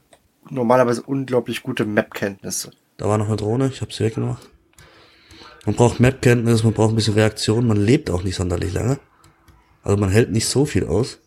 [0.50, 2.72] normalerweise unglaublich gute Map-Kenntnisse.
[2.96, 4.50] Da war noch eine Drohne, ich habe sie weggemacht.
[5.66, 8.98] Man braucht Map-Kenntnis, man braucht ein bisschen Reaktion, man lebt auch nicht sonderlich lange.
[9.82, 11.20] Also man hält nicht so viel aus.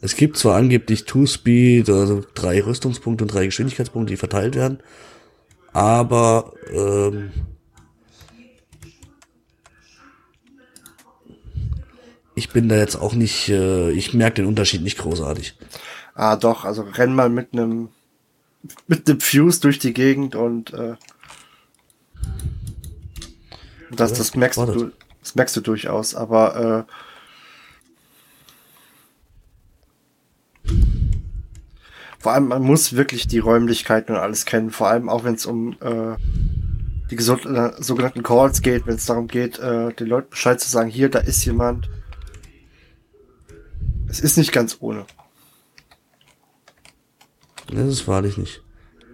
[0.00, 4.80] Es gibt zwar angeblich Two-Speed, also drei Rüstungspunkte und drei Geschwindigkeitspunkte, die verteilt werden,
[5.72, 7.30] aber ähm,
[12.34, 15.56] ich bin da jetzt auch nicht, äh, ich merke den Unterschied nicht großartig.
[16.14, 17.88] Ah, doch, also renn mal mit einem
[18.86, 20.96] mit einem Fuse durch die Gegend und äh,
[23.90, 26.92] das, das merkst du, das merkst du durchaus, aber äh,
[32.18, 35.46] Vor allem, man muss wirklich die Räumlichkeiten und alles kennen, vor allem auch wenn es
[35.46, 36.16] um äh,
[37.10, 40.90] die äh, sogenannten Calls geht, wenn es darum geht, äh, den Leuten Bescheid zu sagen,
[40.90, 41.88] hier, da ist jemand.
[44.08, 45.06] Es ist nicht ganz ohne.
[47.68, 48.62] Das ist wahrlich nicht.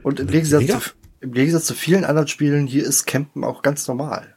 [0.03, 0.91] Und im Gegensatz, zu,
[1.21, 4.35] im Gegensatz zu vielen anderen Spielen, hier ist Campen auch ganz normal.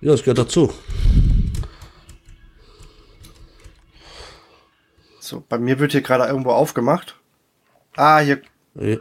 [0.00, 0.72] Ja, es gehört dazu.
[5.22, 7.16] So, bei mir wird hier gerade irgendwo aufgemacht.
[7.94, 8.42] Ah, hier.
[8.74, 8.96] Ja.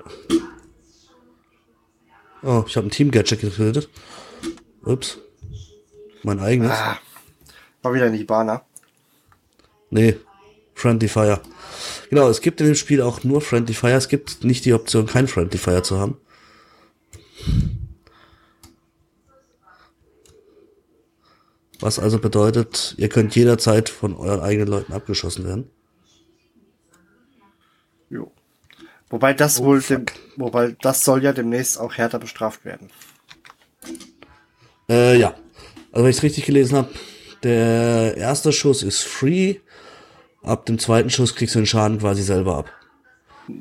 [2.43, 3.89] Oh, ich habe ein Team-Gadget getötet.
[4.83, 5.17] Ups.
[6.21, 6.73] Mein eigenes.
[6.73, 6.99] Ah,
[7.81, 8.63] war wieder ein Ibana.
[9.89, 10.15] Nee,
[10.75, 11.41] Friendly Fire.
[12.11, 13.93] Genau, es gibt in dem Spiel auch nur Friendly Fire.
[13.93, 16.17] Es gibt nicht die Option, kein Friendly Fire zu haben.
[21.79, 25.71] Was also bedeutet, ihr könnt jederzeit von euren eigenen Leuten abgeschossen werden.
[28.11, 28.31] Jo.
[29.09, 30.05] Wobei das Oh, wohl, dem,
[30.37, 32.89] wobei das soll ja demnächst auch härter bestraft werden.
[34.89, 35.33] Äh, ja.
[35.91, 36.89] Also wenn ich es richtig gelesen habe,
[37.43, 39.55] der erste Schuss ist free.
[40.43, 42.71] Ab dem zweiten Schuss kriegst du den Schaden quasi selber ab.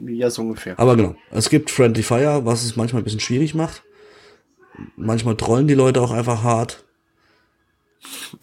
[0.07, 0.79] Ja, so ungefähr.
[0.79, 3.83] Aber genau, es gibt Friendly Fire, was es manchmal ein bisschen schwierig macht.
[4.97, 6.85] Manchmal trollen die Leute auch einfach hart,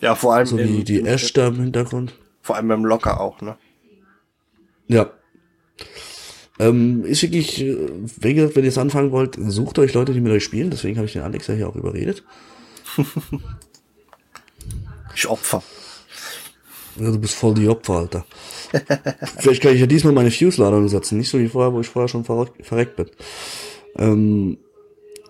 [0.01, 2.13] Ja, vor allem, so wie im, die Ash da im Hintergrund.
[2.41, 3.57] vor allem beim Locker auch, ne?
[4.87, 5.09] Ja.
[6.59, 7.77] Ähm, ist wirklich, äh,
[8.19, 10.71] wie gesagt, wenn ihr es anfangen wollt, sucht euch Leute, die mit euch spielen.
[10.71, 12.23] Deswegen habe ich den Alex ja hier auch überredet.
[15.17, 15.63] Ich Opfer.
[16.99, 18.25] Ja, du bist voll die Opfer, Alter.
[19.39, 22.07] Vielleicht kann ich ja diesmal meine Fuse-Ladung setzen, nicht so wie vorher, wo ich vorher
[22.07, 23.07] schon verreckt bin.
[23.97, 24.57] Ähm,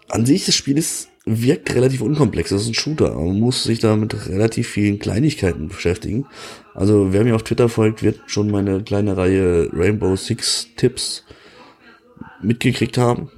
[0.09, 2.49] an sich, das Spiel ist, wirkt relativ unkomplex.
[2.49, 3.13] Das ist ein Shooter.
[3.13, 6.25] Man muss sich da mit relativ vielen Kleinigkeiten beschäftigen.
[6.77, 11.25] Also, wer mir auf Twitter folgt, wird schon meine kleine Reihe Rainbow Six Tipps
[12.39, 13.31] mitgekriegt haben.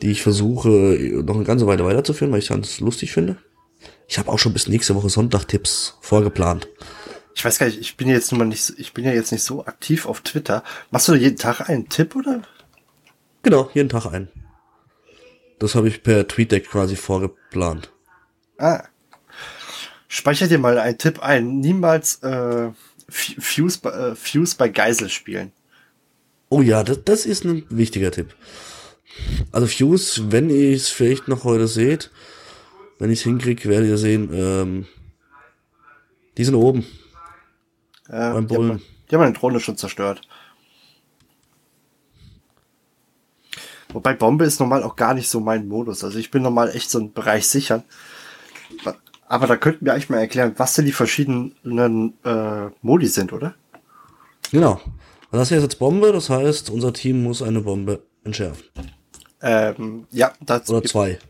[0.00, 0.68] Die ich versuche,
[1.26, 3.36] noch eine ganze Weile weiterzuführen, weil ich es ganz lustig finde.
[4.06, 6.68] Ich habe auch schon bis nächste Woche Sonntag Tipps vorgeplant.
[7.34, 9.32] Ich weiß gar nicht, ich bin jetzt nun mal nicht, so- ich bin ja jetzt
[9.32, 10.62] nicht so aktiv auf Twitter.
[10.92, 12.42] Machst du jeden Tag einen Tipp, oder?
[13.42, 14.28] Genau, jeden Tag einen.
[15.58, 17.90] Das habe ich per TweetDeck quasi vorgeplant.
[18.58, 18.84] Ah.
[20.12, 21.60] Speicher dir mal einen Tipp ein.
[21.60, 22.70] Niemals äh,
[23.08, 25.52] Fuse, bei- äh, Fuse bei Geisel spielen.
[26.48, 28.34] Oh ja, das, das ist ein wichtiger Tipp.
[29.52, 32.10] Also Fuse, wenn ihr es vielleicht noch heute seht,
[32.98, 34.86] wenn ich es hinkriege, werdet ihr sehen, ähm,
[36.36, 36.84] die sind oben.
[38.08, 38.82] Äh, Beim die, haben, Bullen.
[39.08, 40.22] die haben eine Drohne schon zerstört.
[43.92, 46.02] Wobei Bombe ist normal auch gar nicht so mein Modus.
[46.02, 47.84] Also ich bin normal echt so ein Bereich sichern.
[49.30, 53.54] Aber da könnten wir eigentlich mal erklären, was denn die verschiedenen äh, Modi sind, oder?
[54.50, 54.80] Genau.
[55.30, 58.64] Das hier ist jetzt Bombe, das heißt, unser Team muss eine Bombe entschärfen.
[59.40, 61.20] Ähm, ja, das Oder zwei.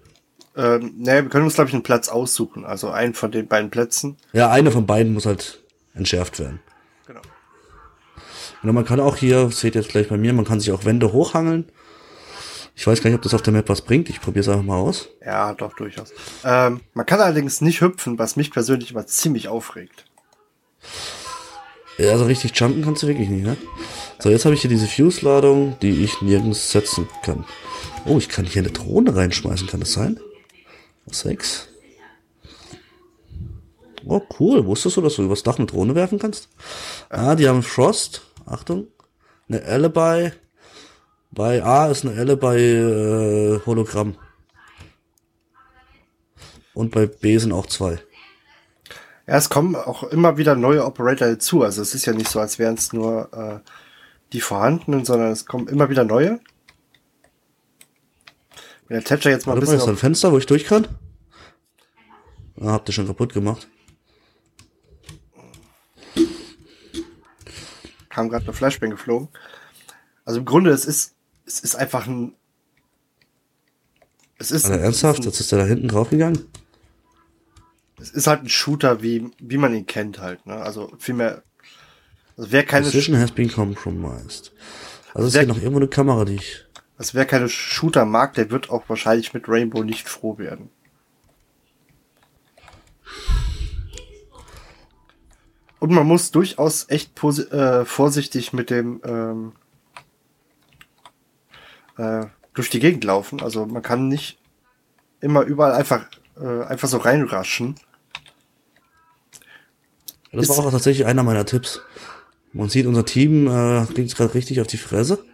[0.56, 2.64] Ähm, ne, wir können uns, glaube ich, einen Platz aussuchen.
[2.64, 4.16] Also einen von den beiden Plätzen.
[4.32, 6.60] Ja, eine von beiden muss halt entschärft werden.
[7.06, 7.20] Genau.
[8.62, 10.86] Und man kann auch hier, seht ihr jetzt gleich bei mir, man kann sich auch
[10.86, 11.66] Wände hochhangeln.
[12.81, 14.09] Ich weiß gar nicht, ob das auf der Map was bringt.
[14.09, 15.11] Ich probiere es einfach mal aus.
[15.23, 16.14] Ja, doch, durchaus.
[16.43, 20.07] Ähm, man kann allerdings nicht hüpfen, was mich persönlich immer ziemlich aufregt.
[21.99, 23.59] Ja, also richtig jumpen kannst du wirklich nicht, ne?
[24.19, 27.45] So, jetzt habe ich hier diese Fuse-Ladung, die ich nirgends setzen kann.
[28.07, 30.19] Oh, ich kann hier eine Drohne reinschmeißen, kann das sein?
[31.05, 31.69] Sechs.
[34.07, 34.64] Oh, cool.
[34.64, 36.49] Wusstest du, dass du übers Dach eine Drohne werfen kannst?
[37.11, 38.23] Ah, die haben Frost.
[38.47, 38.87] Achtung.
[39.51, 40.33] Eine Alibi.
[41.33, 44.16] Bei A ist eine Alibi äh, Hologramm.
[46.75, 47.99] Und bei B sind auch zwei.
[49.27, 51.62] Ja, es kommen auch immer wieder neue Operator dazu.
[51.62, 53.71] Also es ist ja nicht so, als wären es nur äh,
[54.33, 56.40] die vorhandenen, sondern es kommen immer wieder neue.
[58.88, 60.47] Wenn der Thatcher jetzt mal ein Warte mal, ist da bisschen ein Fenster, wo ich
[60.47, 60.88] durch kann?
[62.61, 63.69] Ah, habt ihr schon kaputt gemacht.
[68.21, 69.29] kam gerade eine Flashbang geflogen.
[70.25, 71.14] Also im Grunde, es ist,
[71.50, 72.34] es ist einfach ein.
[74.38, 75.24] Es ist, Alter, ernsthaft?
[75.24, 76.46] Jetzt ist der da hinten draufgegangen?
[78.00, 80.54] es ist halt ein Shooter, wie, wie man ihn kennt halt, ne?
[80.54, 81.42] Also vielmehr.
[82.36, 84.52] Also wer keine, Precision has been compromised.
[85.12, 86.64] Also ist Sehr- hier noch irgendwo eine Kamera, die ich...
[86.96, 90.70] also wer keine Shooter mag, der wird auch wahrscheinlich mit Rainbow nicht froh werden.
[95.80, 99.52] Und man muss durchaus echt äh, vorsichtig mit dem ähm,
[102.00, 103.42] äh, durch die Gegend laufen.
[103.42, 104.38] Also man kann nicht
[105.20, 106.06] immer überall einfach
[106.40, 107.74] äh, einfach so reinraschen.
[110.32, 111.80] Das Ist- war auch tatsächlich einer meiner Tipps.
[112.52, 115.24] Man sieht, unser Team äh, kriegt gerade richtig auf die Fresse.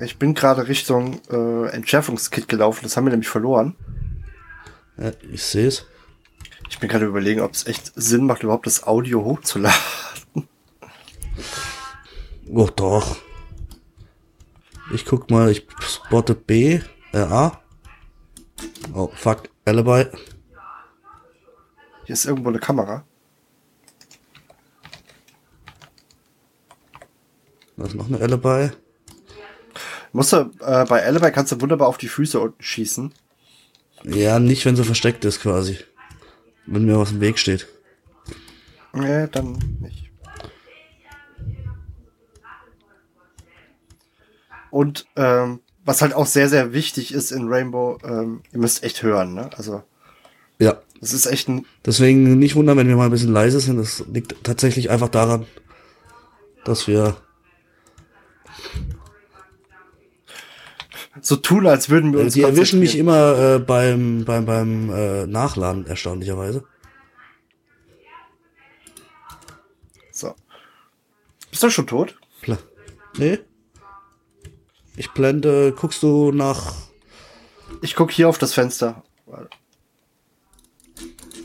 [0.00, 3.76] Ich bin gerade Richtung äh, Entschärfungskit gelaufen, das haben wir nämlich verloren.
[4.96, 5.86] Ja, ich sehe es.
[6.70, 9.78] Ich bin gerade überlegen, ob es echt Sinn macht, überhaupt das Audio hochzuladen.
[12.52, 13.16] Oh, doch.
[14.92, 16.80] Ich guck mal, ich spotte B,
[17.12, 17.60] äh, A.
[18.92, 20.06] Oh, fuck, Alibi.
[22.04, 23.04] Hier ist irgendwo eine Kamera.
[27.76, 28.70] Da ist noch eine Alibi.
[30.12, 33.12] Musst du, äh, bei Alibi kannst du wunderbar auf die Füße unten schießen.
[34.04, 35.78] Ja, nicht, wenn sie versteckt ist, quasi.
[36.66, 37.66] Wenn mir was im Weg steht.
[38.92, 40.03] Nee, dann nicht.
[44.74, 49.04] Und ähm, was halt auch sehr, sehr wichtig ist in Rainbow, ähm, ihr müsst echt
[49.04, 49.48] hören, ne?
[49.56, 49.84] Also,
[50.58, 50.80] Ja.
[51.00, 51.64] das ist echt ein.
[51.86, 53.76] Deswegen nicht wundern, wenn wir mal ein bisschen leise sind.
[53.76, 55.46] Das liegt tatsächlich einfach daran,
[56.64, 57.16] dass wir
[61.22, 62.34] So tun, als würden wir Äh, uns.
[62.34, 66.64] Die erwischen mich immer äh, beim, beim, beim äh, Nachladen, erstaunlicherweise.
[70.10, 70.34] So.
[71.52, 72.18] Bist du schon tot?
[72.42, 72.58] Pla
[73.18, 73.38] nee.
[74.96, 76.74] Ich blende, guckst du nach.
[77.82, 79.02] Ich guck hier auf das Fenster.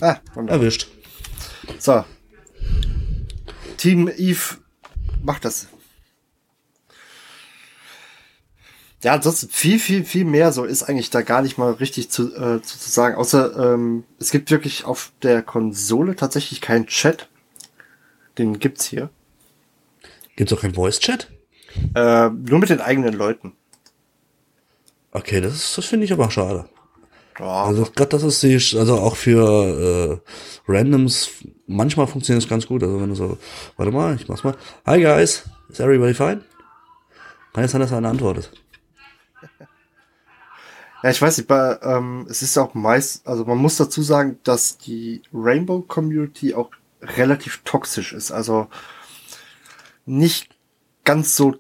[0.02, 0.62] Ah, wunderbar.
[0.62, 0.88] Erwischt.
[1.80, 2.06] So.
[3.78, 4.58] Team Eve
[5.24, 5.68] macht das.
[9.02, 12.36] Ja, ansonsten viel, viel, viel mehr so ist eigentlich da gar nicht mal richtig zu,
[12.36, 13.16] äh, zu, zu sagen.
[13.16, 17.30] Außer ähm, es gibt wirklich auf der Konsole tatsächlich keinen Chat.
[18.38, 19.10] Den gibt's hier.
[20.36, 21.32] Gibt's auch kein Voice-Chat?
[21.96, 23.54] Äh, nur mit den eigenen Leuten.
[25.12, 26.70] Okay, das, ist- das finde ich aber schade.
[27.40, 30.22] Ja, Also gerade das ist die, also auch für
[30.68, 31.30] äh, Randoms,
[31.68, 32.84] manchmal funktioniert es ganz gut.
[32.84, 33.38] Also wenn du so,
[33.78, 34.56] warte mal, ich mach's mal.
[34.86, 36.44] Hi guys, is everybody fine?
[37.54, 38.52] Kann jetzt sein, dass einer antwortet.
[41.02, 44.38] Ja, ich weiß nicht, bei, ähm, es ist auch meist, also man muss dazu sagen,
[44.44, 48.32] dass die Rainbow Community auch relativ toxisch ist.
[48.34, 48.68] Also
[50.06, 50.50] nicht
[51.10, 51.56] ganz so,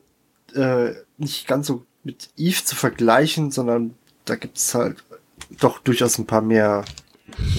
[0.54, 4.98] äh, nicht ganz so mit Eve zu vergleichen, sondern da gibt's halt
[5.60, 6.86] doch durchaus ein paar mehr,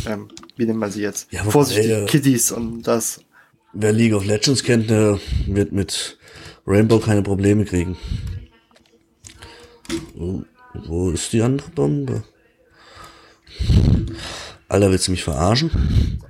[0.06, 1.32] ähm, wie nennt man sie jetzt?
[1.32, 3.22] Ja, Vorsichtig, äh, Kiddies und das.
[3.72, 6.16] Wer League of Legends kennt, der wird mit
[6.64, 7.96] Rainbow keine Probleme kriegen.
[10.14, 12.22] Wo, wo ist die andere Bombe?
[14.68, 16.22] Alter, willst du mich verarschen?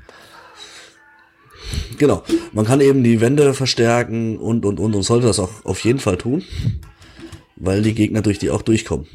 [2.01, 2.23] Genau.
[2.53, 5.99] Man kann eben die Wände verstärken und, und, und, und sollte das auch auf jeden
[5.99, 6.43] Fall tun.
[7.57, 9.07] Weil die Gegner durch die auch durchkommen.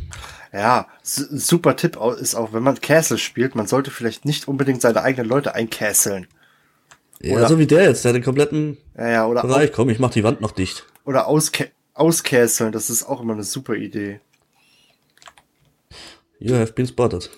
[0.54, 5.02] Ja, super Tipp ist auch, wenn man Castle spielt, man sollte vielleicht nicht unbedingt seine
[5.02, 6.28] eigenen Leute eincasseln.
[7.20, 9.72] Ja, Oder- so wie der jetzt, der den kompletten Ja, ja, oder Bereich.
[9.72, 10.86] Komm, ich mach die Wand noch dicht.
[11.06, 14.20] Oder ausca auscasteln, das ist auch immer eine super Idee.
[16.38, 17.32] You have been spotted.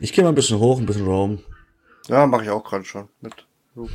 [0.00, 1.40] Ich gehe mal ein bisschen hoch, ein bisschen roam.
[2.08, 3.34] Ja, mache ich auch gerade schon mit.
[3.74, 3.88] Du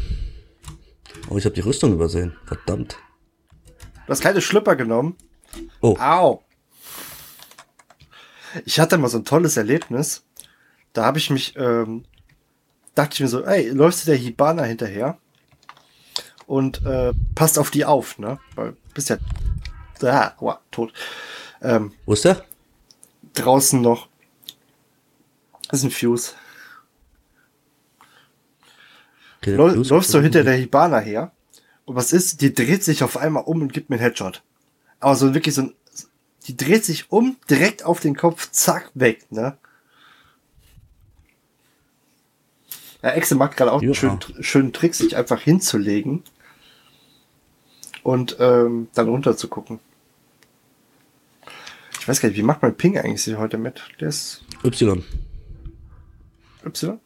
[1.29, 2.35] Oh, ich habe die Rüstung übersehen.
[2.45, 2.97] Verdammt.
[4.07, 5.15] hast keine Schlüpper genommen.
[5.81, 6.43] Oh, Au.
[8.65, 10.23] Ich hatte mal so ein tolles Erlebnis.
[10.93, 12.05] Da habe ich mich, ähm,
[12.93, 15.17] dachte ich mir so, ey, läufst du der Hibana hinterher?
[16.45, 18.39] Und äh, passt auf die auf, ne?
[18.55, 19.17] Weil bist ja
[20.03, 20.93] ah, aua, tot.
[21.61, 22.45] Ähm, wo ist der?
[23.33, 24.07] draußen noch.
[25.69, 26.33] Das ist ein Fuse.
[29.41, 31.31] Okay, Läu- Fuse- läufst du hinter der Hibana her
[31.85, 32.41] und was ist?
[32.41, 34.41] Die dreht sich auf einmal um und gibt mir einen Headshot.
[34.99, 35.73] Aber so wirklich so ein,
[36.47, 39.57] die dreht sich um, direkt auf den Kopf, zack, weg, ne?
[43.03, 46.23] Ja, Exe macht gerade auch einen schönen, schönen Trick, sich einfach hinzulegen
[48.01, 49.79] und ähm, dann runter zu gucken.
[51.99, 53.83] Ich weiß gar nicht, wie macht mein Ping eigentlich heute mit?
[53.99, 55.03] Der ist Y.
[56.65, 56.99] Y?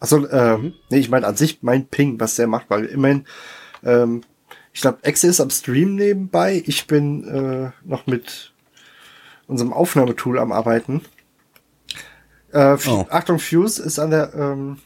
[0.00, 3.24] Achso, ähm, nee, ich meine an sich mein Ping, was der macht, weil immerhin,
[3.84, 4.22] ähm,
[4.72, 6.62] ich glaube, Exe ist am Stream nebenbei.
[6.66, 8.52] Ich bin äh, noch mit
[9.46, 11.02] unserem Aufnahmetool am Arbeiten.
[12.52, 13.06] Äh, Oh.
[13.10, 14.78] Achtung, Fuse ist an der, ähm,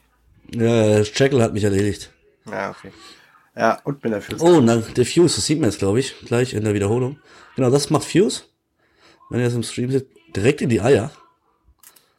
[0.52, 2.12] Ja, Jackal hat mich erledigt.
[2.50, 2.92] ja, okay.
[3.56, 4.44] Ja, und mit der Fuse.
[4.44, 7.18] Oh, na, der Fuse, das sieht man jetzt, glaube ich, gleich in der Wiederholung.
[7.56, 8.42] Genau, das macht Fuse.
[9.30, 11.10] Wenn ihr das im Stream seht, direkt in die Eier.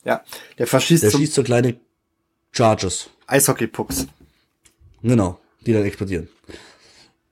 [0.03, 0.23] Ja,
[0.57, 1.79] der verschießt Der schießt so kleine
[2.51, 3.09] Charges.
[3.27, 4.07] Eishockey-Pucks.
[5.03, 6.29] Genau, die dann explodieren.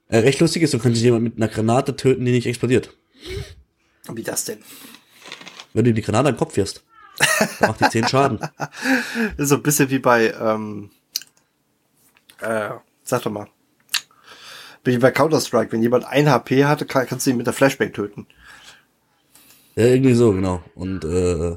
[0.07, 2.95] Äh, recht lustig ist, du könntest jemanden mit einer Granate töten, die nicht explodiert.
[4.07, 4.59] Wie das denn?
[5.73, 6.83] Wenn du die Granate am Kopf wirst,
[7.59, 8.39] macht die 10 Schaden.
[8.39, 8.69] Das
[9.37, 10.91] ist so ein bisschen wie bei, ähm,
[12.39, 12.69] äh,
[13.03, 13.47] sag doch mal.
[14.83, 17.91] Wie bei Counter-Strike, wenn jemand ein HP hatte, kann, kannst du ihn mit der Flashbang
[17.91, 18.27] töten.
[19.75, 20.63] Ja, irgendwie so, genau.
[20.75, 21.55] Und äh,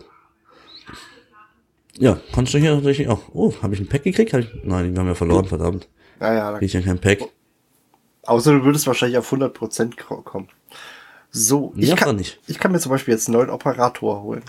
[1.99, 3.20] ja, kannst du hier natürlich auch.
[3.32, 4.32] Oh, habe ich ein Pack gekriegt?
[4.32, 5.88] Hab ich, nein, wir haben ja verloren, verdammt.
[6.20, 7.20] Ja, ja, da Krieg ich ja kein Pack.
[8.24, 10.49] Außer du würdest wahrscheinlich auf 100% ko- kommen.
[11.30, 12.38] So, ich, Ja, kann, kann ich.
[12.59, 14.42] kann mir zum Beispiel jetzt einen neuen Operator holen.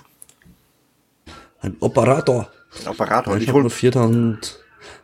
[1.61, 2.49] Ein Operator.
[2.79, 3.33] Einen Operator.
[3.35, 4.59] Ja, ich habe nur 4000,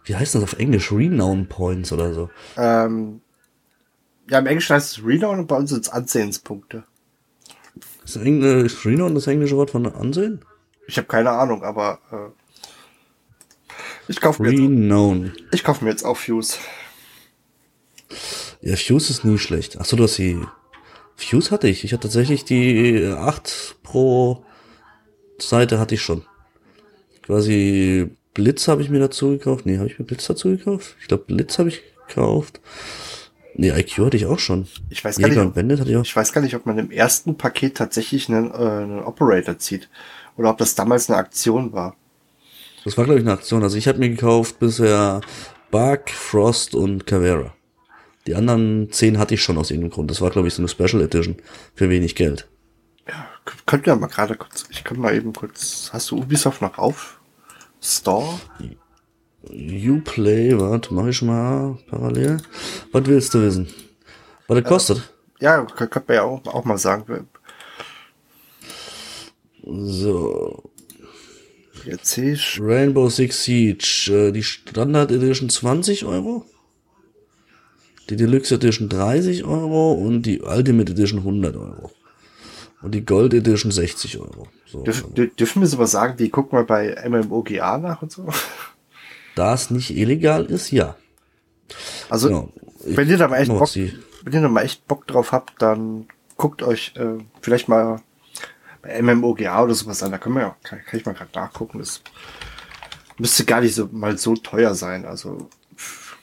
[0.05, 0.91] wie heißt das auf Englisch?
[0.91, 2.29] Renown Points oder so.
[2.57, 3.21] ähm,
[4.29, 6.83] ja, im Englischen heißt es Renown und bei uns sind es Ansehenspunkte.
[8.03, 10.41] Ist, ist Renown das englische Wort von Ansehen?
[10.87, 13.71] Ich habe keine Ahnung, aber äh,
[14.07, 15.33] ich kaufe mir, jetzt- Renown.
[15.51, 16.57] ich kauf mir jetzt auch Fuse.
[18.61, 19.79] Ja, Fuse ist nie schlecht.
[19.79, 20.39] Achso, du hast die.
[21.15, 21.83] Fuse hatte ich.
[21.83, 24.43] Ich hatte tatsächlich die äh, 8 pro
[25.39, 26.25] Seite hatte ich schon.
[27.23, 29.65] Quasi Blitz habe ich mir dazu gekauft.
[29.65, 30.95] Nee, habe ich mir Blitz dazu gekauft?
[31.01, 32.59] Ich glaube, Blitz habe ich gekauft.
[33.55, 34.67] Nee, IQ hatte ich auch schon.
[34.89, 35.97] Ich weiß gar Jäger nicht, hatte ich.
[36.01, 39.89] Ich weiß gar nicht, ob man im ersten Paket tatsächlich einen, äh, einen Operator zieht.
[40.37, 41.95] Oder ob das damals eine Aktion war.
[42.83, 43.63] Das war, glaube ich, eine Aktion.
[43.63, 45.21] Also ich habe mir gekauft bisher
[45.71, 47.53] Bug, Frost und Cavera.
[48.27, 50.11] Die anderen 10 hatte ich schon aus irgendeinem Grund.
[50.11, 51.37] Das war, glaube ich, so eine Special Edition
[51.73, 52.47] für wenig Geld.
[53.05, 53.15] K-
[53.65, 57.19] Könnt ihr mal gerade kurz, ich kann mal eben kurz, hast du Ubisoft noch auf?
[57.81, 58.39] Store?
[59.47, 62.37] Uplay, warte, mach ich mal parallel.
[62.91, 63.67] Was willst du wissen?
[64.47, 65.13] Was das kostet?
[65.39, 67.27] Ja, k- könnt man ja auch, auch mal sagen.
[69.65, 70.63] So,
[71.85, 76.45] Jetzt sehe ich, Rainbow Six Siege, äh, die Standard Edition 20 Euro,
[78.09, 81.91] die Deluxe Edition 30 Euro und die Ultimate Edition 100 Euro.
[82.81, 84.47] Und die Gold Edition 60 Euro.
[84.67, 88.27] So, dürf, dür- dürfen wir sowas sagen, wie guck mal bei MMOGA nach und so?
[89.35, 90.95] da es nicht illegal ist, ja.
[92.09, 92.49] Also, Genau.
[92.83, 96.07] Wenn ihr da mal echt Bock, wenn ihr da mal echt Bock drauf habt, dann
[96.37, 98.01] guckt euch äh, vielleicht mal
[99.01, 100.11] MMOGA oder sowas an.
[100.11, 101.79] Da können wir ja, kann, kann ich mal gerade nachgucken.
[101.79, 102.01] Das
[103.17, 105.05] müsste gar nicht so mal so teuer sein.
[105.05, 106.17] Also pff.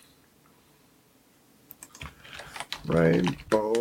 [2.89, 3.73] Rainbow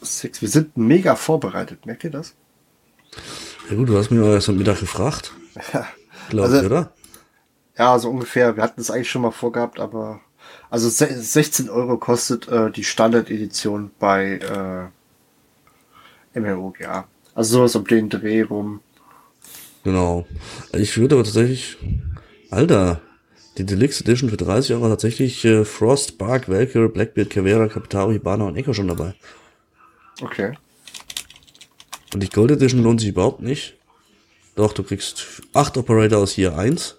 [0.00, 0.40] Six.
[0.42, 1.86] Wir sind mega vorbereitet.
[1.86, 2.34] Merkt ihr das?
[3.70, 5.32] Ja gut, du hast mich erst am Mittag gefragt.
[5.72, 5.86] Ja.
[6.30, 6.92] Glaub Also- oder?
[7.78, 8.56] Ja, so ungefähr.
[8.56, 10.20] Wir hatten es eigentlich schon mal vorgehabt, aber
[10.68, 14.90] also se- 16 Euro kostet äh, die Standard-Edition bei
[16.34, 17.06] äh, MMOGA.
[17.34, 18.80] Also sowas um den Dreh rum.
[19.84, 20.26] Genau.
[20.72, 21.76] Ich würde aber tatsächlich,
[22.50, 23.00] Alter,
[23.58, 28.44] die Deluxe Edition für 30 Euro tatsächlich äh, Frost, Bark, Valkyrie, Blackbeard, Cavera, Capitaro, Hibana
[28.44, 29.14] und Echo schon dabei.
[30.20, 30.56] Okay.
[32.14, 33.74] Und die Gold Edition lohnt sich überhaupt nicht.
[34.54, 36.96] Doch, du kriegst 8 Operator aus hier 1.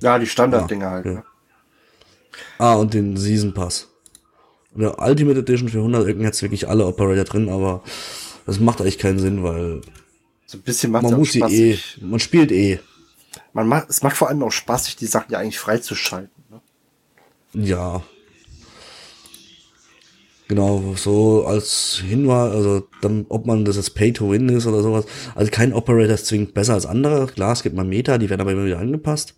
[0.00, 1.06] Ja, die Standard-Dinger halt.
[1.06, 1.12] ja.
[1.12, 1.24] Ne?
[2.58, 3.88] Ah, und den Season Pass.
[4.78, 7.82] Und der Ultimate Edition für 100 Öcken hat's wirklich alle Operator drin, aber
[8.46, 9.80] das macht eigentlich keinen Sinn, weil
[10.46, 11.50] So ein bisschen macht man muss Spaß.
[11.50, 12.78] eh, man spielt eh.
[13.52, 16.30] Man macht, es macht vor allem auch Spaß, sich die Sachen ja eigentlich freizuschalten.
[16.48, 16.60] Ne?
[17.66, 18.04] Ja.
[20.46, 24.80] Genau, so als Hinweis, also dann, ob man das jetzt Pay to Win ist oder
[24.82, 25.06] sowas.
[25.34, 27.26] Also kein Operator ist zwingend besser als andere.
[27.26, 29.34] Klar, es gibt mal Meta, die werden aber immer wieder angepasst.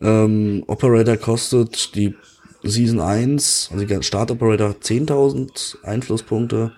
[0.00, 2.14] Ähm, Operator kostet die
[2.62, 6.72] Season 1, also die Start Operator 10.000 Einflusspunkte.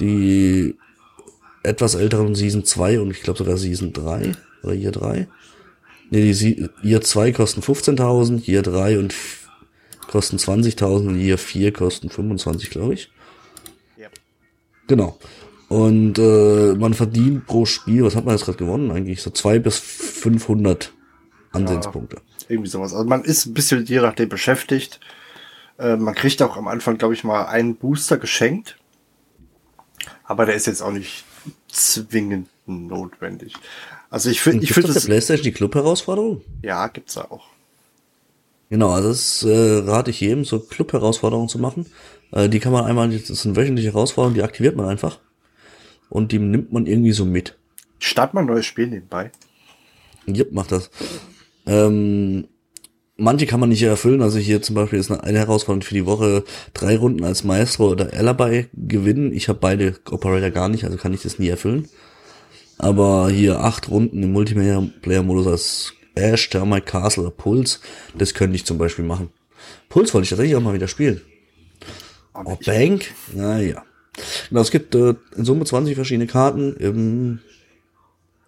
[0.00, 0.74] Die
[1.62, 5.28] etwas älteren Season 2 und ich glaube sogar Season 3 oder Year 3.
[6.10, 9.14] Nee, die Year 2 kosten 15.000, Year 3 und
[10.08, 13.10] kosten 20.000 und Year 4 kosten 25, glaube ich.
[13.96, 14.08] Ja.
[14.86, 15.18] Genau.
[15.68, 19.22] Und äh, man verdient pro Spiel, was hat man jetzt gerade gewonnen eigentlich?
[19.22, 20.92] So 2 bis 500
[21.54, 22.20] Ansehenspunkte.
[22.48, 22.92] Irgendwie sowas.
[22.92, 25.00] Also man ist ein bisschen je nachdem beschäftigt.
[25.78, 28.76] Äh, man kriegt auch am Anfang, glaube ich, mal einen Booster geschenkt.
[30.24, 31.24] Aber der ist jetzt auch nicht
[31.68, 33.54] zwingend notwendig.
[34.10, 36.42] Also ich finde, ich finde auf der Playstation die Club-Herausforderung?
[36.62, 37.48] ja, gibt's da auch.
[38.70, 41.86] Genau, also das äh, rate ich jedem, so Club-Herausforderungen zu machen.
[42.32, 45.18] Äh, die kann man einmal, das ist eine wöchentliche Herausforderung, die aktiviert man einfach.
[46.08, 47.56] Und die nimmt man irgendwie so mit.
[47.98, 49.30] Start mal ein neues Spiel nebenbei.
[50.26, 50.90] Jep, macht das.
[51.66, 52.46] Ähm,
[53.16, 54.22] manche kann man nicht erfüllen.
[54.22, 58.12] Also hier zum Beispiel ist eine, Herausforderung für die Woche drei Runden als Maestro oder
[58.12, 59.32] Alibi gewinnen.
[59.32, 61.88] Ich habe beide Operator gar nicht, also kann ich das nie erfüllen.
[62.78, 67.80] Aber hier acht Runden im Multiplayer-Modus als Ash, Thermite, Castle oder Puls,
[68.16, 69.30] das könnte ich zum Beispiel machen.
[69.88, 71.20] Puls wollte ich tatsächlich auch mal wieder spielen.
[72.32, 73.12] Aber Oh, Bank?
[73.32, 73.84] Naja.
[74.48, 76.74] Genau, es gibt äh, in Summe 20 verschiedene Karten.
[76.76, 77.40] Im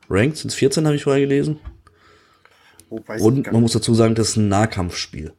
[0.08, 1.58] Ranked sind es 14, habe ich vorher gelesen.
[2.88, 3.52] Oh, Und man nicht.
[3.52, 5.32] muss dazu sagen, das ist ein Nahkampfspiel.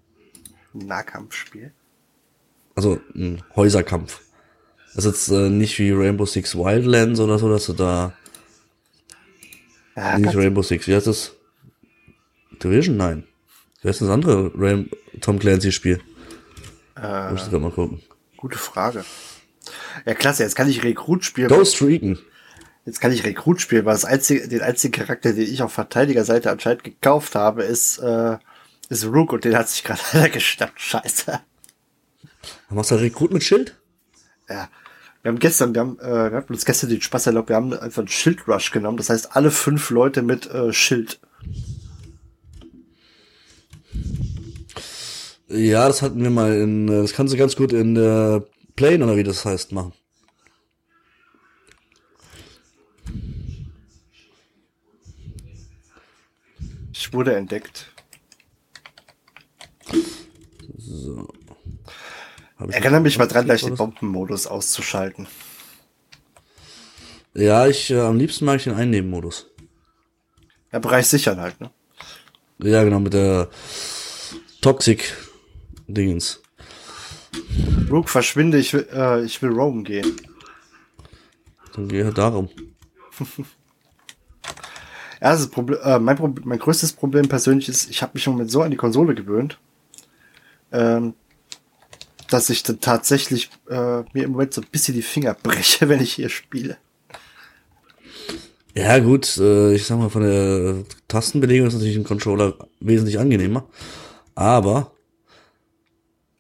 [0.74, 1.72] Nahkampfspiel.
[2.76, 4.22] Also ein Häuserkampf.
[4.95, 8.14] Das ist jetzt äh, nicht wie Rainbow Six Wildlands oder so, dass du da
[9.95, 11.34] Ja, nicht ganz- Rainbow Six, wie heißt das?
[12.64, 12.98] Division?
[12.98, 13.24] Nein.
[13.82, 14.89] Wie heißt das andere Rain
[15.22, 16.00] Tom Clancy Spiel?
[17.02, 18.02] äh, Muss ich grad mal gucken.
[18.38, 19.06] gute Frage.
[20.06, 21.50] Ja, klasse, jetzt kann ich Rekrut spielen.
[21.50, 22.18] Ghost Recon.
[22.88, 26.50] Jetzt kann ich Rekrut spielen, weil das einzige, den einzigen Charakter, den ich auf Verteidigerseite
[26.50, 28.38] anscheinend gekauft habe, ist, äh,
[28.88, 30.80] ist Rook und den hat sich gerade einer geschnappt.
[30.80, 31.42] Scheiße.
[32.70, 33.76] Machst du Rekrut mit Schild?
[34.48, 34.70] Ja.
[35.22, 37.74] Wir haben gestern, wir haben, äh, wir hatten uns gestern den Spaß erlaubt, wir haben
[37.74, 38.96] einfach einen Schildrush genommen.
[38.96, 41.20] Das heißt, alle fünf Leute mit äh, Schild.
[45.50, 48.46] Ja, das hatten wir mal in, äh, das kannst du ganz gut in der
[48.78, 49.92] Plane oder wie das heißt machen.
[57.08, 57.89] Ich wurde entdeckt.
[59.89, 61.16] Ich
[62.70, 63.76] Erinnere mich mal dran, gleich den?
[63.76, 65.26] Bombenmodus auszuschalten.
[67.34, 69.49] Ja, ich, äh, am liebsten mag ich den Einnehmenmodus.
[70.74, 71.72] Ja, Bereich sichern halt, ne?
[72.58, 73.47] Ja, genau, mit der
[74.60, 76.41] Toxic-Dingens.
[77.89, 80.20] Rook, verschwinde, ich will, äh, ich will roamen gehen.
[81.74, 82.49] Dann gehe halt darum.
[85.22, 88.51] Ja, Problem, äh, mein, Prob mein größtes Problem persönlich ist, ich habe mich im Moment
[88.51, 89.59] so an die Konsole gewöhnt,
[90.72, 91.13] ähm,
[92.30, 96.01] dass ich dann tatsächlich äh, mir im Moment so ein bisschen die Finger breche, wenn
[96.01, 96.78] ich hier spiele.
[98.76, 103.68] Ja, gut, äh, ich sag mal, von der Tastenbelegung ist natürlich ein Controller wesentlich angenehmer.
[104.36, 104.91] Aber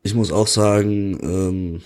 [0.03, 1.81] ich muss auch sagen, ähm,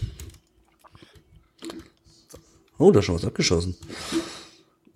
[2.77, 3.77] oh, da ist schon was abgeschossen.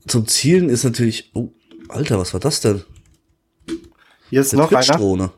[0.07, 1.53] Zum Zielen ist natürlich, oh,
[1.89, 2.83] Alter, was war das denn?
[4.29, 4.81] Hier ist Eine noch einer.
[4.81, 5.31] Twitch-Drohne.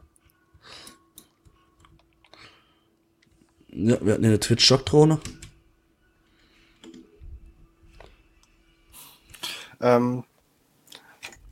[3.69, 5.19] Ja, wir hatten eine Twitch-Shock-Drohne.
[9.79, 10.23] Ähm,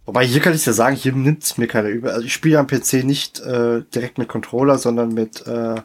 [0.05, 2.13] wobei hier kann ich ja sagen, hier nimmt es mir keiner über.
[2.13, 5.81] Also ich spiele am PC nicht äh, direkt mit Controller, sondern mit, äh,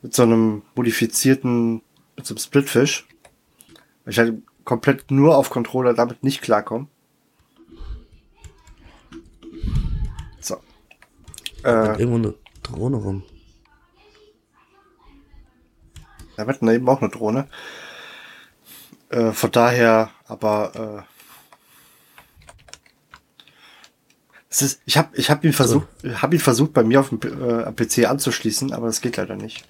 [0.00, 1.82] mit so einem modifizierten,
[2.16, 3.06] mit so einem Splitfish.
[4.04, 6.86] Weil ich halt komplett nur auf Controller damit nicht klarkomme.
[11.64, 13.22] Äh, Irgendwo eine Drohne rum.
[16.38, 17.48] da wird eben auch eine Drohne.
[19.10, 21.28] Äh, von daher, aber äh,
[24.48, 27.20] es ist, ich habe ich hab ihn versucht, hab ihn versucht bei mir auf dem
[27.20, 29.66] äh, PC anzuschließen, aber das geht leider nicht.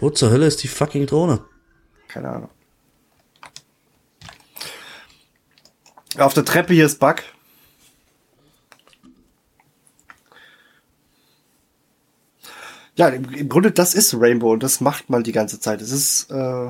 [0.00, 1.44] Wo zur Hölle ist die fucking Drohne?
[2.08, 2.50] Keine Ahnung.
[6.18, 7.22] Auf der Treppe hier ist Bug.
[12.96, 15.82] Ja, im, im Grunde das ist Rainbow und das macht man die ganze Zeit.
[15.82, 16.68] Es ist, äh,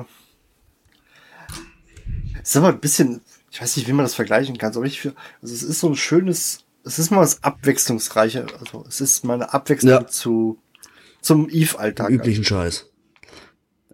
[2.41, 4.99] es ist aber ein bisschen, ich weiß nicht, wie man das vergleichen kann, aber ich,
[4.99, 9.23] für- also es ist so ein schönes, es ist mal was abwechslungsreiche, also es ist
[9.23, 10.07] mal eine Abwechslung Ja.
[10.07, 10.57] zu,
[11.21, 12.09] zum Eve-Alltag.
[12.09, 12.87] Üblichen Scheiß.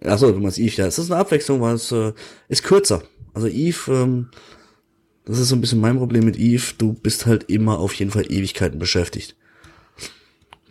[0.03, 0.85] Achso, du meinst Eve, ja.
[0.87, 2.13] Es ist eine Abwechslung, weil es äh,
[2.49, 3.03] ist kürzer.
[3.33, 4.31] Also Eve, ähm,
[5.25, 6.73] das ist so ein bisschen mein Problem mit Eve.
[6.77, 9.35] Du bist halt immer auf jeden Fall Ewigkeiten beschäftigt.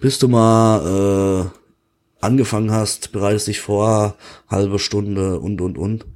[0.01, 4.17] Bis du mal äh, angefangen hast, bereitest dich vor,
[4.49, 6.07] halbe Stunde und und und.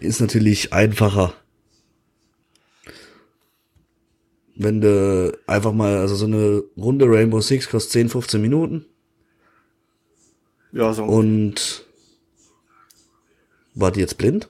[0.00, 1.34] Ist natürlich einfacher.
[4.54, 8.86] Wenn du einfach mal, also so eine Runde Rainbow Six kostet 10, 15 Minuten.
[10.72, 11.84] Ja, so, Und
[13.74, 14.48] war die jetzt blind?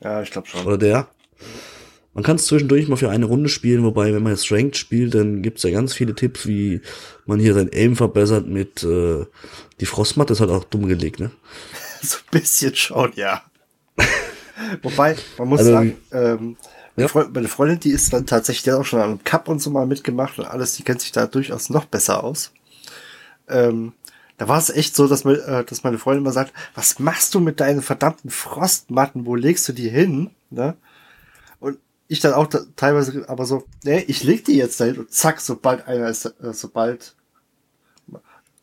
[0.00, 0.66] ja, ich glaube schon.
[0.66, 1.08] Oder der?
[2.14, 5.14] Man kann es zwischendurch mal für eine Runde spielen, wobei, wenn man jetzt Ranked spielt,
[5.14, 6.80] dann gibt's ja ganz viele Tipps, wie
[7.26, 9.26] man hier sein Aim verbessert mit äh,
[9.80, 11.30] die Frostmatte ist halt auch dumm gelegt, ne?
[12.02, 13.42] So ein bisschen schon, ja.
[14.82, 16.56] Wobei, man muss Also, sagen, ähm,
[16.96, 17.08] meine, ja.
[17.08, 19.60] Freundin, meine Freundin, die ist dann tatsächlich, die hat auch schon an einem Cup und
[19.60, 22.52] so mal mitgemacht und alles, die kennt sich da durchaus noch besser aus.
[23.48, 23.92] Ähm,
[24.36, 27.40] da war es echt so, dass, äh, dass meine Freundin immer sagt, was machst du
[27.40, 30.30] mit deinen verdammten Frostmatten, wo legst du die hin?
[30.50, 30.76] Ne?
[32.06, 35.40] Ich dann auch da, teilweise aber so, nee, ich leg die jetzt dahin und zack,
[35.40, 37.14] sobald einer ist, äh, sobald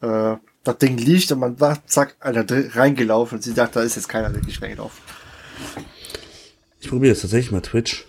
[0.01, 3.95] äh, das Ding liegt und man war, zack, einer reingelaufen und sie dachte, da ist
[3.95, 4.99] jetzt keiner wirklich reingelaufen.
[6.79, 8.05] Ich probiere jetzt tatsächlich mal Twitch.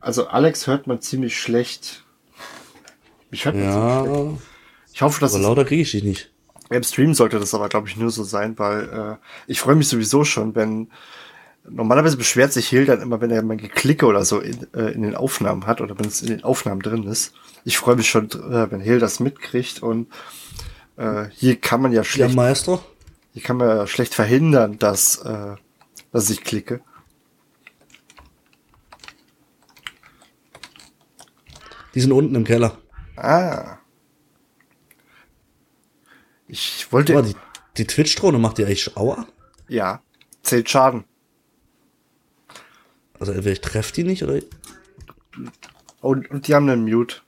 [0.00, 2.04] Also Alex hört man ziemlich schlecht.
[3.30, 4.42] Mich hört man Ja, ziemlich aber schlecht.
[4.92, 6.30] Ich hoffe, dass es lauter kriege ich dich nicht.
[6.70, 9.88] Im Stream sollte das aber, glaube ich, nur so sein, weil äh, ich freue mich
[9.88, 10.90] sowieso schon, wenn
[11.68, 15.02] normalerweise beschwert sich Hill dann immer, wenn er mal Geklicke oder so in, äh, in
[15.02, 17.34] den Aufnahmen hat oder wenn es in den Aufnahmen drin ist.
[17.64, 20.08] Ich freue mich schon, äh, wenn Hill das mitkriegt und
[20.96, 22.82] äh, hier kann man ja Ja, schlecht, Maestro?
[23.32, 25.56] hier kann man ja schlecht verhindern, dass, äh,
[26.12, 26.80] dass ich klicke.
[31.94, 32.76] Die sind unten im Keller.
[33.16, 33.78] Ah.
[36.48, 37.36] Ich wollte, Aber die,
[37.76, 39.26] die Twitch-Drohne macht die eigentlich Aua?
[39.68, 40.02] ja,
[40.42, 41.04] zählt Schaden.
[43.24, 44.38] Also entweder ich treffe die nicht oder
[46.02, 47.22] Und, und die haben einen Mute.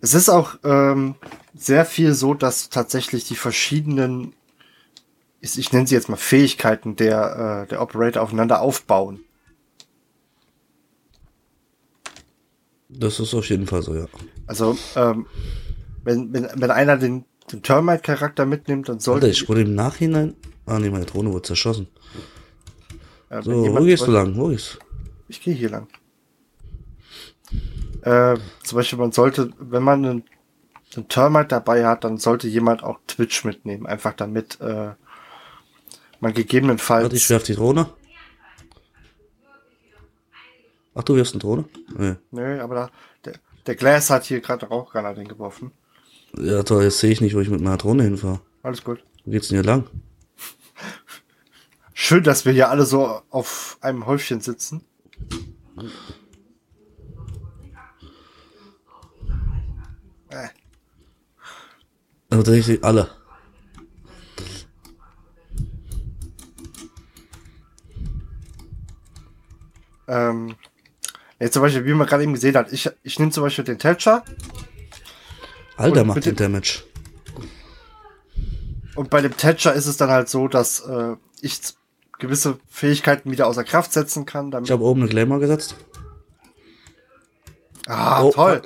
[0.00, 1.16] Es ist auch ähm,
[1.54, 4.32] sehr viel so, dass tatsächlich die verschiedenen,
[5.42, 9.20] ich, ich nenne sie jetzt mal Fähigkeiten der, äh, der Operator aufeinander aufbauen.
[12.88, 14.06] das ist auf jeden Fall so, ja.
[14.46, 15.26] Also ähm,
[16.04, 20.34] wenn, wenn, wenn einer den, den Termite-Charakter mitnimmt, dann sollte Alter, ich wurde im Nachhinein.
[20.64, 21.88] Ah nee, meine Drohne wurde zerschossen.
[23.38, 24.36] Äh, So, wo gehst du lang?
[24.36, 24.78] Wo gehst
[25.28, 25.88] Ich gehe hier lang.
[28.02, 30.24] Äh, zum Beispiel, man sollte, wenn man einen,
[30.94, 33.86] einen Termite dabei hat, dann sollte jemand auch Twitch mitnehmen.
[33.86, 34.90] Einfach damit äh,
[36.20, 37.04] man gegebenenfalls.
[37.04, 37.88] Warte, ich werf die Drohne.
[40.94, 41.64] Ach, du wirfst eine Drohne?
[41.96, 42.14] Nee.
[42.30, 42.90] Nö, aber da,
[43.24, 43.34] der,
[43.66, 45.72] der Glass hat hier gerade Rauchgranaten geworfen.
[46.36, 48.40] Ja, toll, jetzt sehe ich nicht, wo ich mit meiner Drohne hinfahre.
[48.62, 49.04] Alles gut.
[49.24, 49.84] Wo geht's denn hier lang?
[51.96, 54.84] Schön, dass wir hier alle so auf einem Häufchen sitzen.
[60.28, 60.48] Äh,
[62.30, 63.08] Also tatsächlich alle.
[70.08, 70.56] ähm,
[71.38, 73.78] jetzt zum Beispiel, wie man gerade eben gesehen hat, ich, ich nehme zum Beispiel den
[73.78, 74.24] Thatcher
[75.76, 76.82] Alter, macht den Damage.
[78.94, 81.60] Und bei dem Thatcher ist es dann halt so, dass äh, ich
[82.18, 84.50] gewisse Fähigkeiten wieder außer Kraft setzen kann.
[84.50, 85.74] Damit Ich habe oben eine Glamour gesetzt.
[87.86, 88.62] ah, Oh, toll.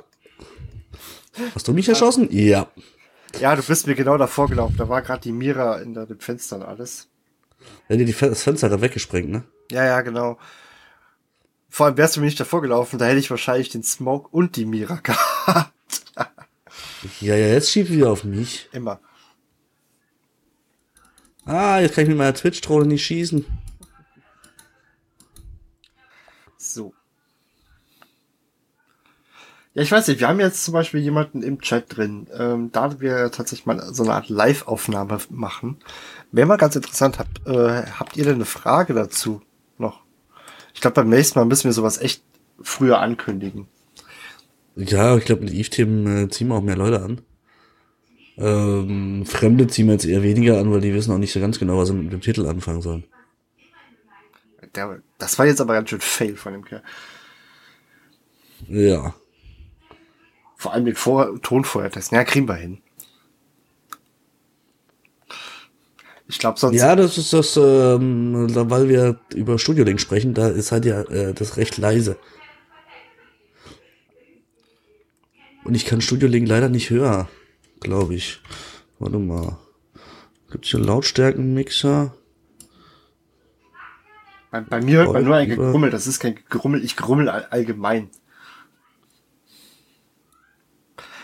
[1.55, 2.27] Hast du mich erschossen?
[2.31, 2.67] Ja.
[3.39, 4.75] Ja, du bist mir genau davor gelaufen.
[4.77, 7.07] Da war gerade die Mira in den Fenstern alles.
[7.87, 9.43] Er hat dir das Fenster gerade weggesprengt, ne?
[9.71, 10.37] Ja, ja, genau.
[11.69, 14.55] Vor allem wärst du mir nicht davor gelaufen, da hätte ich wahrscheinlich den Smoke und
[14.55, 15.71] die Mira gehabt.
[17.21, 18.67] Ja, ja, jetzt schiebt wieder auf mich.
[18.73, 18.99] Immer.
[21.49, 23.43] Ah, jetzt kann ich mit meiner Twitch-Drohne nicht schießen.
[26.57, 26.93] So.
[29.73, 32.27] Ja, ich weiß nicht, wir haben jetzt zum Beispiel jemanden im Chat drin.
[32.37, 35.77] Ähm, da wir tatsächlich mal so eine Art Live-Aufnahme machen,
[36.31, 39.41] wäre mal ganz interessant, habt, äh, habt ihr denn eine Frage dazu
[39.79, 40.01] noch?
[40.75, 42.21] Ich glaube, beim nächsten Mal müssen wir sowas echt
[42.61, 43.67] früher ankündigen.
[44.75, 47.21] Ja, ich glaube, mit Eve-Themen äh, ziehen wir auch mehr Leute an.
[48.39, 51.59] Ähm, Fremde ziehen wir jetzt eher weniger an, weil die wissen auch nicht so ganz
[51.59, 53.03] genau, was sie mit dem Titel anfangen sollen.
[54.75, 56.83] Der, das war jetzt aber ganz schön fail von dem Kerl.
[58.67, 59.13] Ja.
[60.55, 62.17] Vor allem den Vor Ton vorher testen.
[62.17, 62.81] Ja, kriegen wir hin.
[66.29, 66.77] Ich glaube sonst.
[66.77, 71.01] Ja, das ist das, ähm, weil wir über Studio Link sprechen, da ist halt ja
[71.01, 72.17] äh, das recht leise.
[75.65, 77.27] Und ich kann Studio Link leider nicht hören,
[77.79, 78.41] glaube ich.
[78.99, 79.57] Warte mal.
[80.51, 82.13] Gibt's hier Lautstärkenmixer?
[84.51, 85.89] Bei, bei mir hört man nur ein Gegrummel.
[85.89, 86.83] Das ist kein Gegrummel.
[86.83, 88.09] Ich grummel all, allgemein.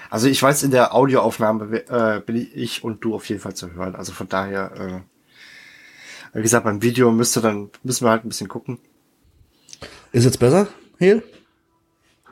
[0.10, 3.74] Also ich weiß, in der Audioaufnahme äh, bin ich, und du auf jeden Fall zu
[3.74, 3.96] hören.
[3.96, 5.04] Also von daher,
[6.34, 8.80] äh, wie gesagt, beim Video müsste dann müssen wir halt ein bisschen gucken.
[10.12, 10.68] Ist jetzt besser,
[11.00, 11.24] Hel?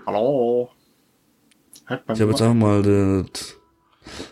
[0.06, 0.70] Hallo.
[1.86, 3.58] Hört man Ich habe jetzt einfach mal das.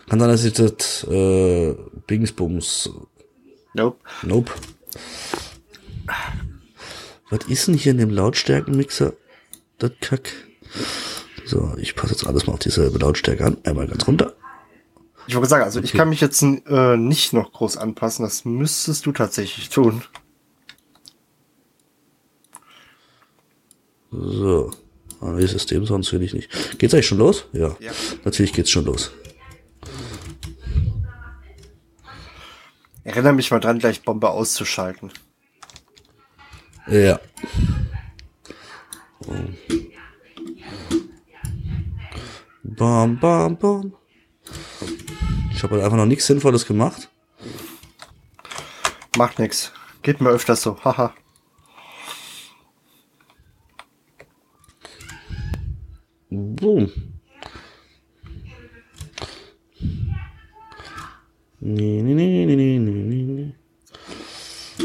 [0.08, 1.74] Kann sein, dass ich das äh,
[2.06, 2.90] Bingsbums.
[3.74, 3.98] Nope.
[4.22, 4.52] Nope.
[7.30, 9.14] Was ist denn hier in dem Lautstärkenmixer?
[9.78, 10.30] Das Kack.
[11.44, 13.56] So, ich passe jetzt alles mal auf dieselbe Lautstärke an.
[13.64, 14.34] Einmal ganz runter.
[15.26, 18.24] Ich wollte sagen, also ich kann mich jetzt äh, nicht noch groß anpassen.
[18.24, 20.02] Das müsstest du tatsächlich tun.
[24.10, 24.70] So.
[25.20, 26.78] Neues System, sonst will ich nicht.
[26.78, 27.44] Geht's eigentlich schon los?
[27.52, 27.76] Ja.
[27.78, 27.92] Ja.
[28.24, 29.12] Natürlich geht's schon los.
[33.04, 35.12] Erinnere mich mal dran, gleich Bombe auszuschalten.
[36.86, 37.20] Ja.
[42.62, 43.94] Bam, bam, bam.
[45.52, 47.08] Ich habe halt einfach noch nichts Sinnvolles gemacht.
[49.16, 49.72] Macht nix.
[50.02, 50.82] Geht mir öfters so.
[50.84, 51.14] Haha.
[56.30, 57.11] Boom.
[61.64, 63.54] Nee, nee, nee, nee, nee, nee, nee.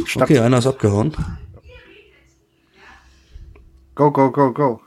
[0.06, 0.30] Schnapp.
[0.30, 1.12] Okay, einer ist abgehauen.
[3.96, 4.80] Go, go, go, go.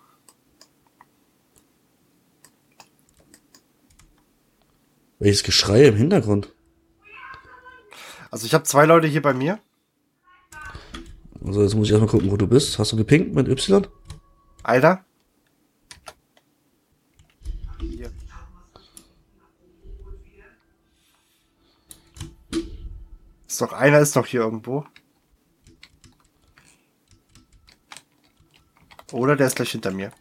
[5.18, 6.54] Welches Geschrei im Hintergrund?
[8.30, 9.58] Also ich habe zwei Leute hier bei mir.
[11.44, 12.78] Also jetzt muss ich erstmal gucken, wo du bist.
[12.78, 13.84] Hast du gepinkt mit Y?
[14.62, 15.04] Alter.
[23.60, 24.86] Ist doch einer ist doch hier irgendwo.
[29.12, 30.12] Oder der ist gleich hinter mir.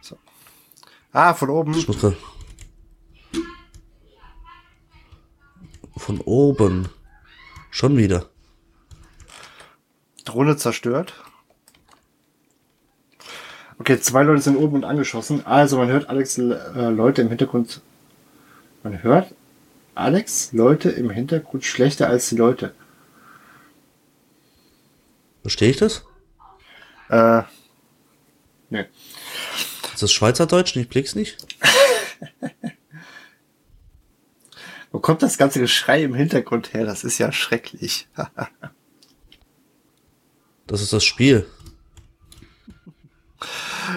[0.00, 0.18] So.
[1.12, 1.72] Ah, von oben.
[1.72, 2.16] Grad-
[5.96, 6.88] Von oben.
[7.70, 8.30] Schon wieder.
[10.26, 11.14] Drohne zerstört.
[13.78, 15.44] Okay, zwei Leute sind oben und angeschossen.
[15.46, 17.80] Also man hört Alex äh, Leute im Hintergrund.
[18.82, 19.34] Man hört
[19.94, 22.74] Alex Leute im Hintergrund schlechter als die Leute.
[25.42, 26.04] Verstehe ich das?
[27.08, 27.42] Äh,
[28.70, 28.88] ne.
[29.94, 30.74] Ist das Schweizerdeutsch?
[30.76, 31.36] Ich blick's nicht.
[34.90, 36.84] Wo kommt das ganze Geschrei im Hintergrund her?
[36.84, 38.08] Das ist ja schrecklich.
[40.76, 41.46] Das ist das Spiel.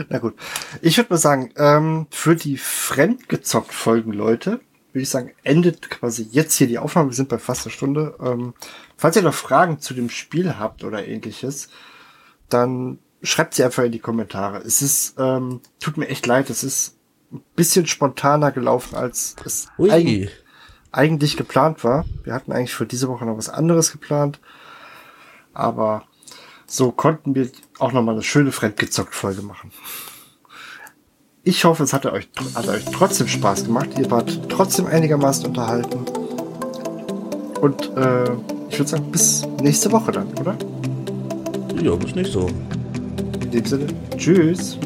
[0.08, 0.34] Na gut.
[0.82, 4.62] Ich würde mal sagen, ähm, für die fremdgezockt Folgen, Leute,
[4.94, 7.10] würde ich sagen, endet quasi jetzt hier die Aufnahme.
[7.10, 8.16] Wir sind bei fast einer Stunde.
[8.22, 8.54] Ähm,
[8.96, 11.68] falls ihr noch Fragen zu dem Spiel habt oder ähnliches,
[12.48, 14.60] dann schreibt sie einfach in die Kommentare.
[14.60, 16.96] Es ist, ähm, tut mir echt leid, es ist
[17.34, 20.30] ein bisschen spontaner gelaufen, als es eig
[20.94, 22.06] eigentlich geplant war.
[22.24, 24.40] Wir hatten eigentlich für diese Woche noch was anderes geplant.
[25.54, 26.06] Aber
[26.70, 27.50] so konnten wir
[27.80, 29.72] auch nochmal eine schöne Fremdgezockt-Folge machen.
[31.44, 33.90] Ich hoffe, es hat euch, hat euch trotzdem Spaß gemacht.
[33.98, 36.06] Ihr wart trotzdem einigermaßen unterhalten.
[37.60, 38.32] Und äh,
[38.70, 40.56] ich würde sagen, bis nächste Woche dann, oder?
[41.82, 42.48] Ja, bis nicht so.
[43.42, 44.78] In dem Sinne, tschüss.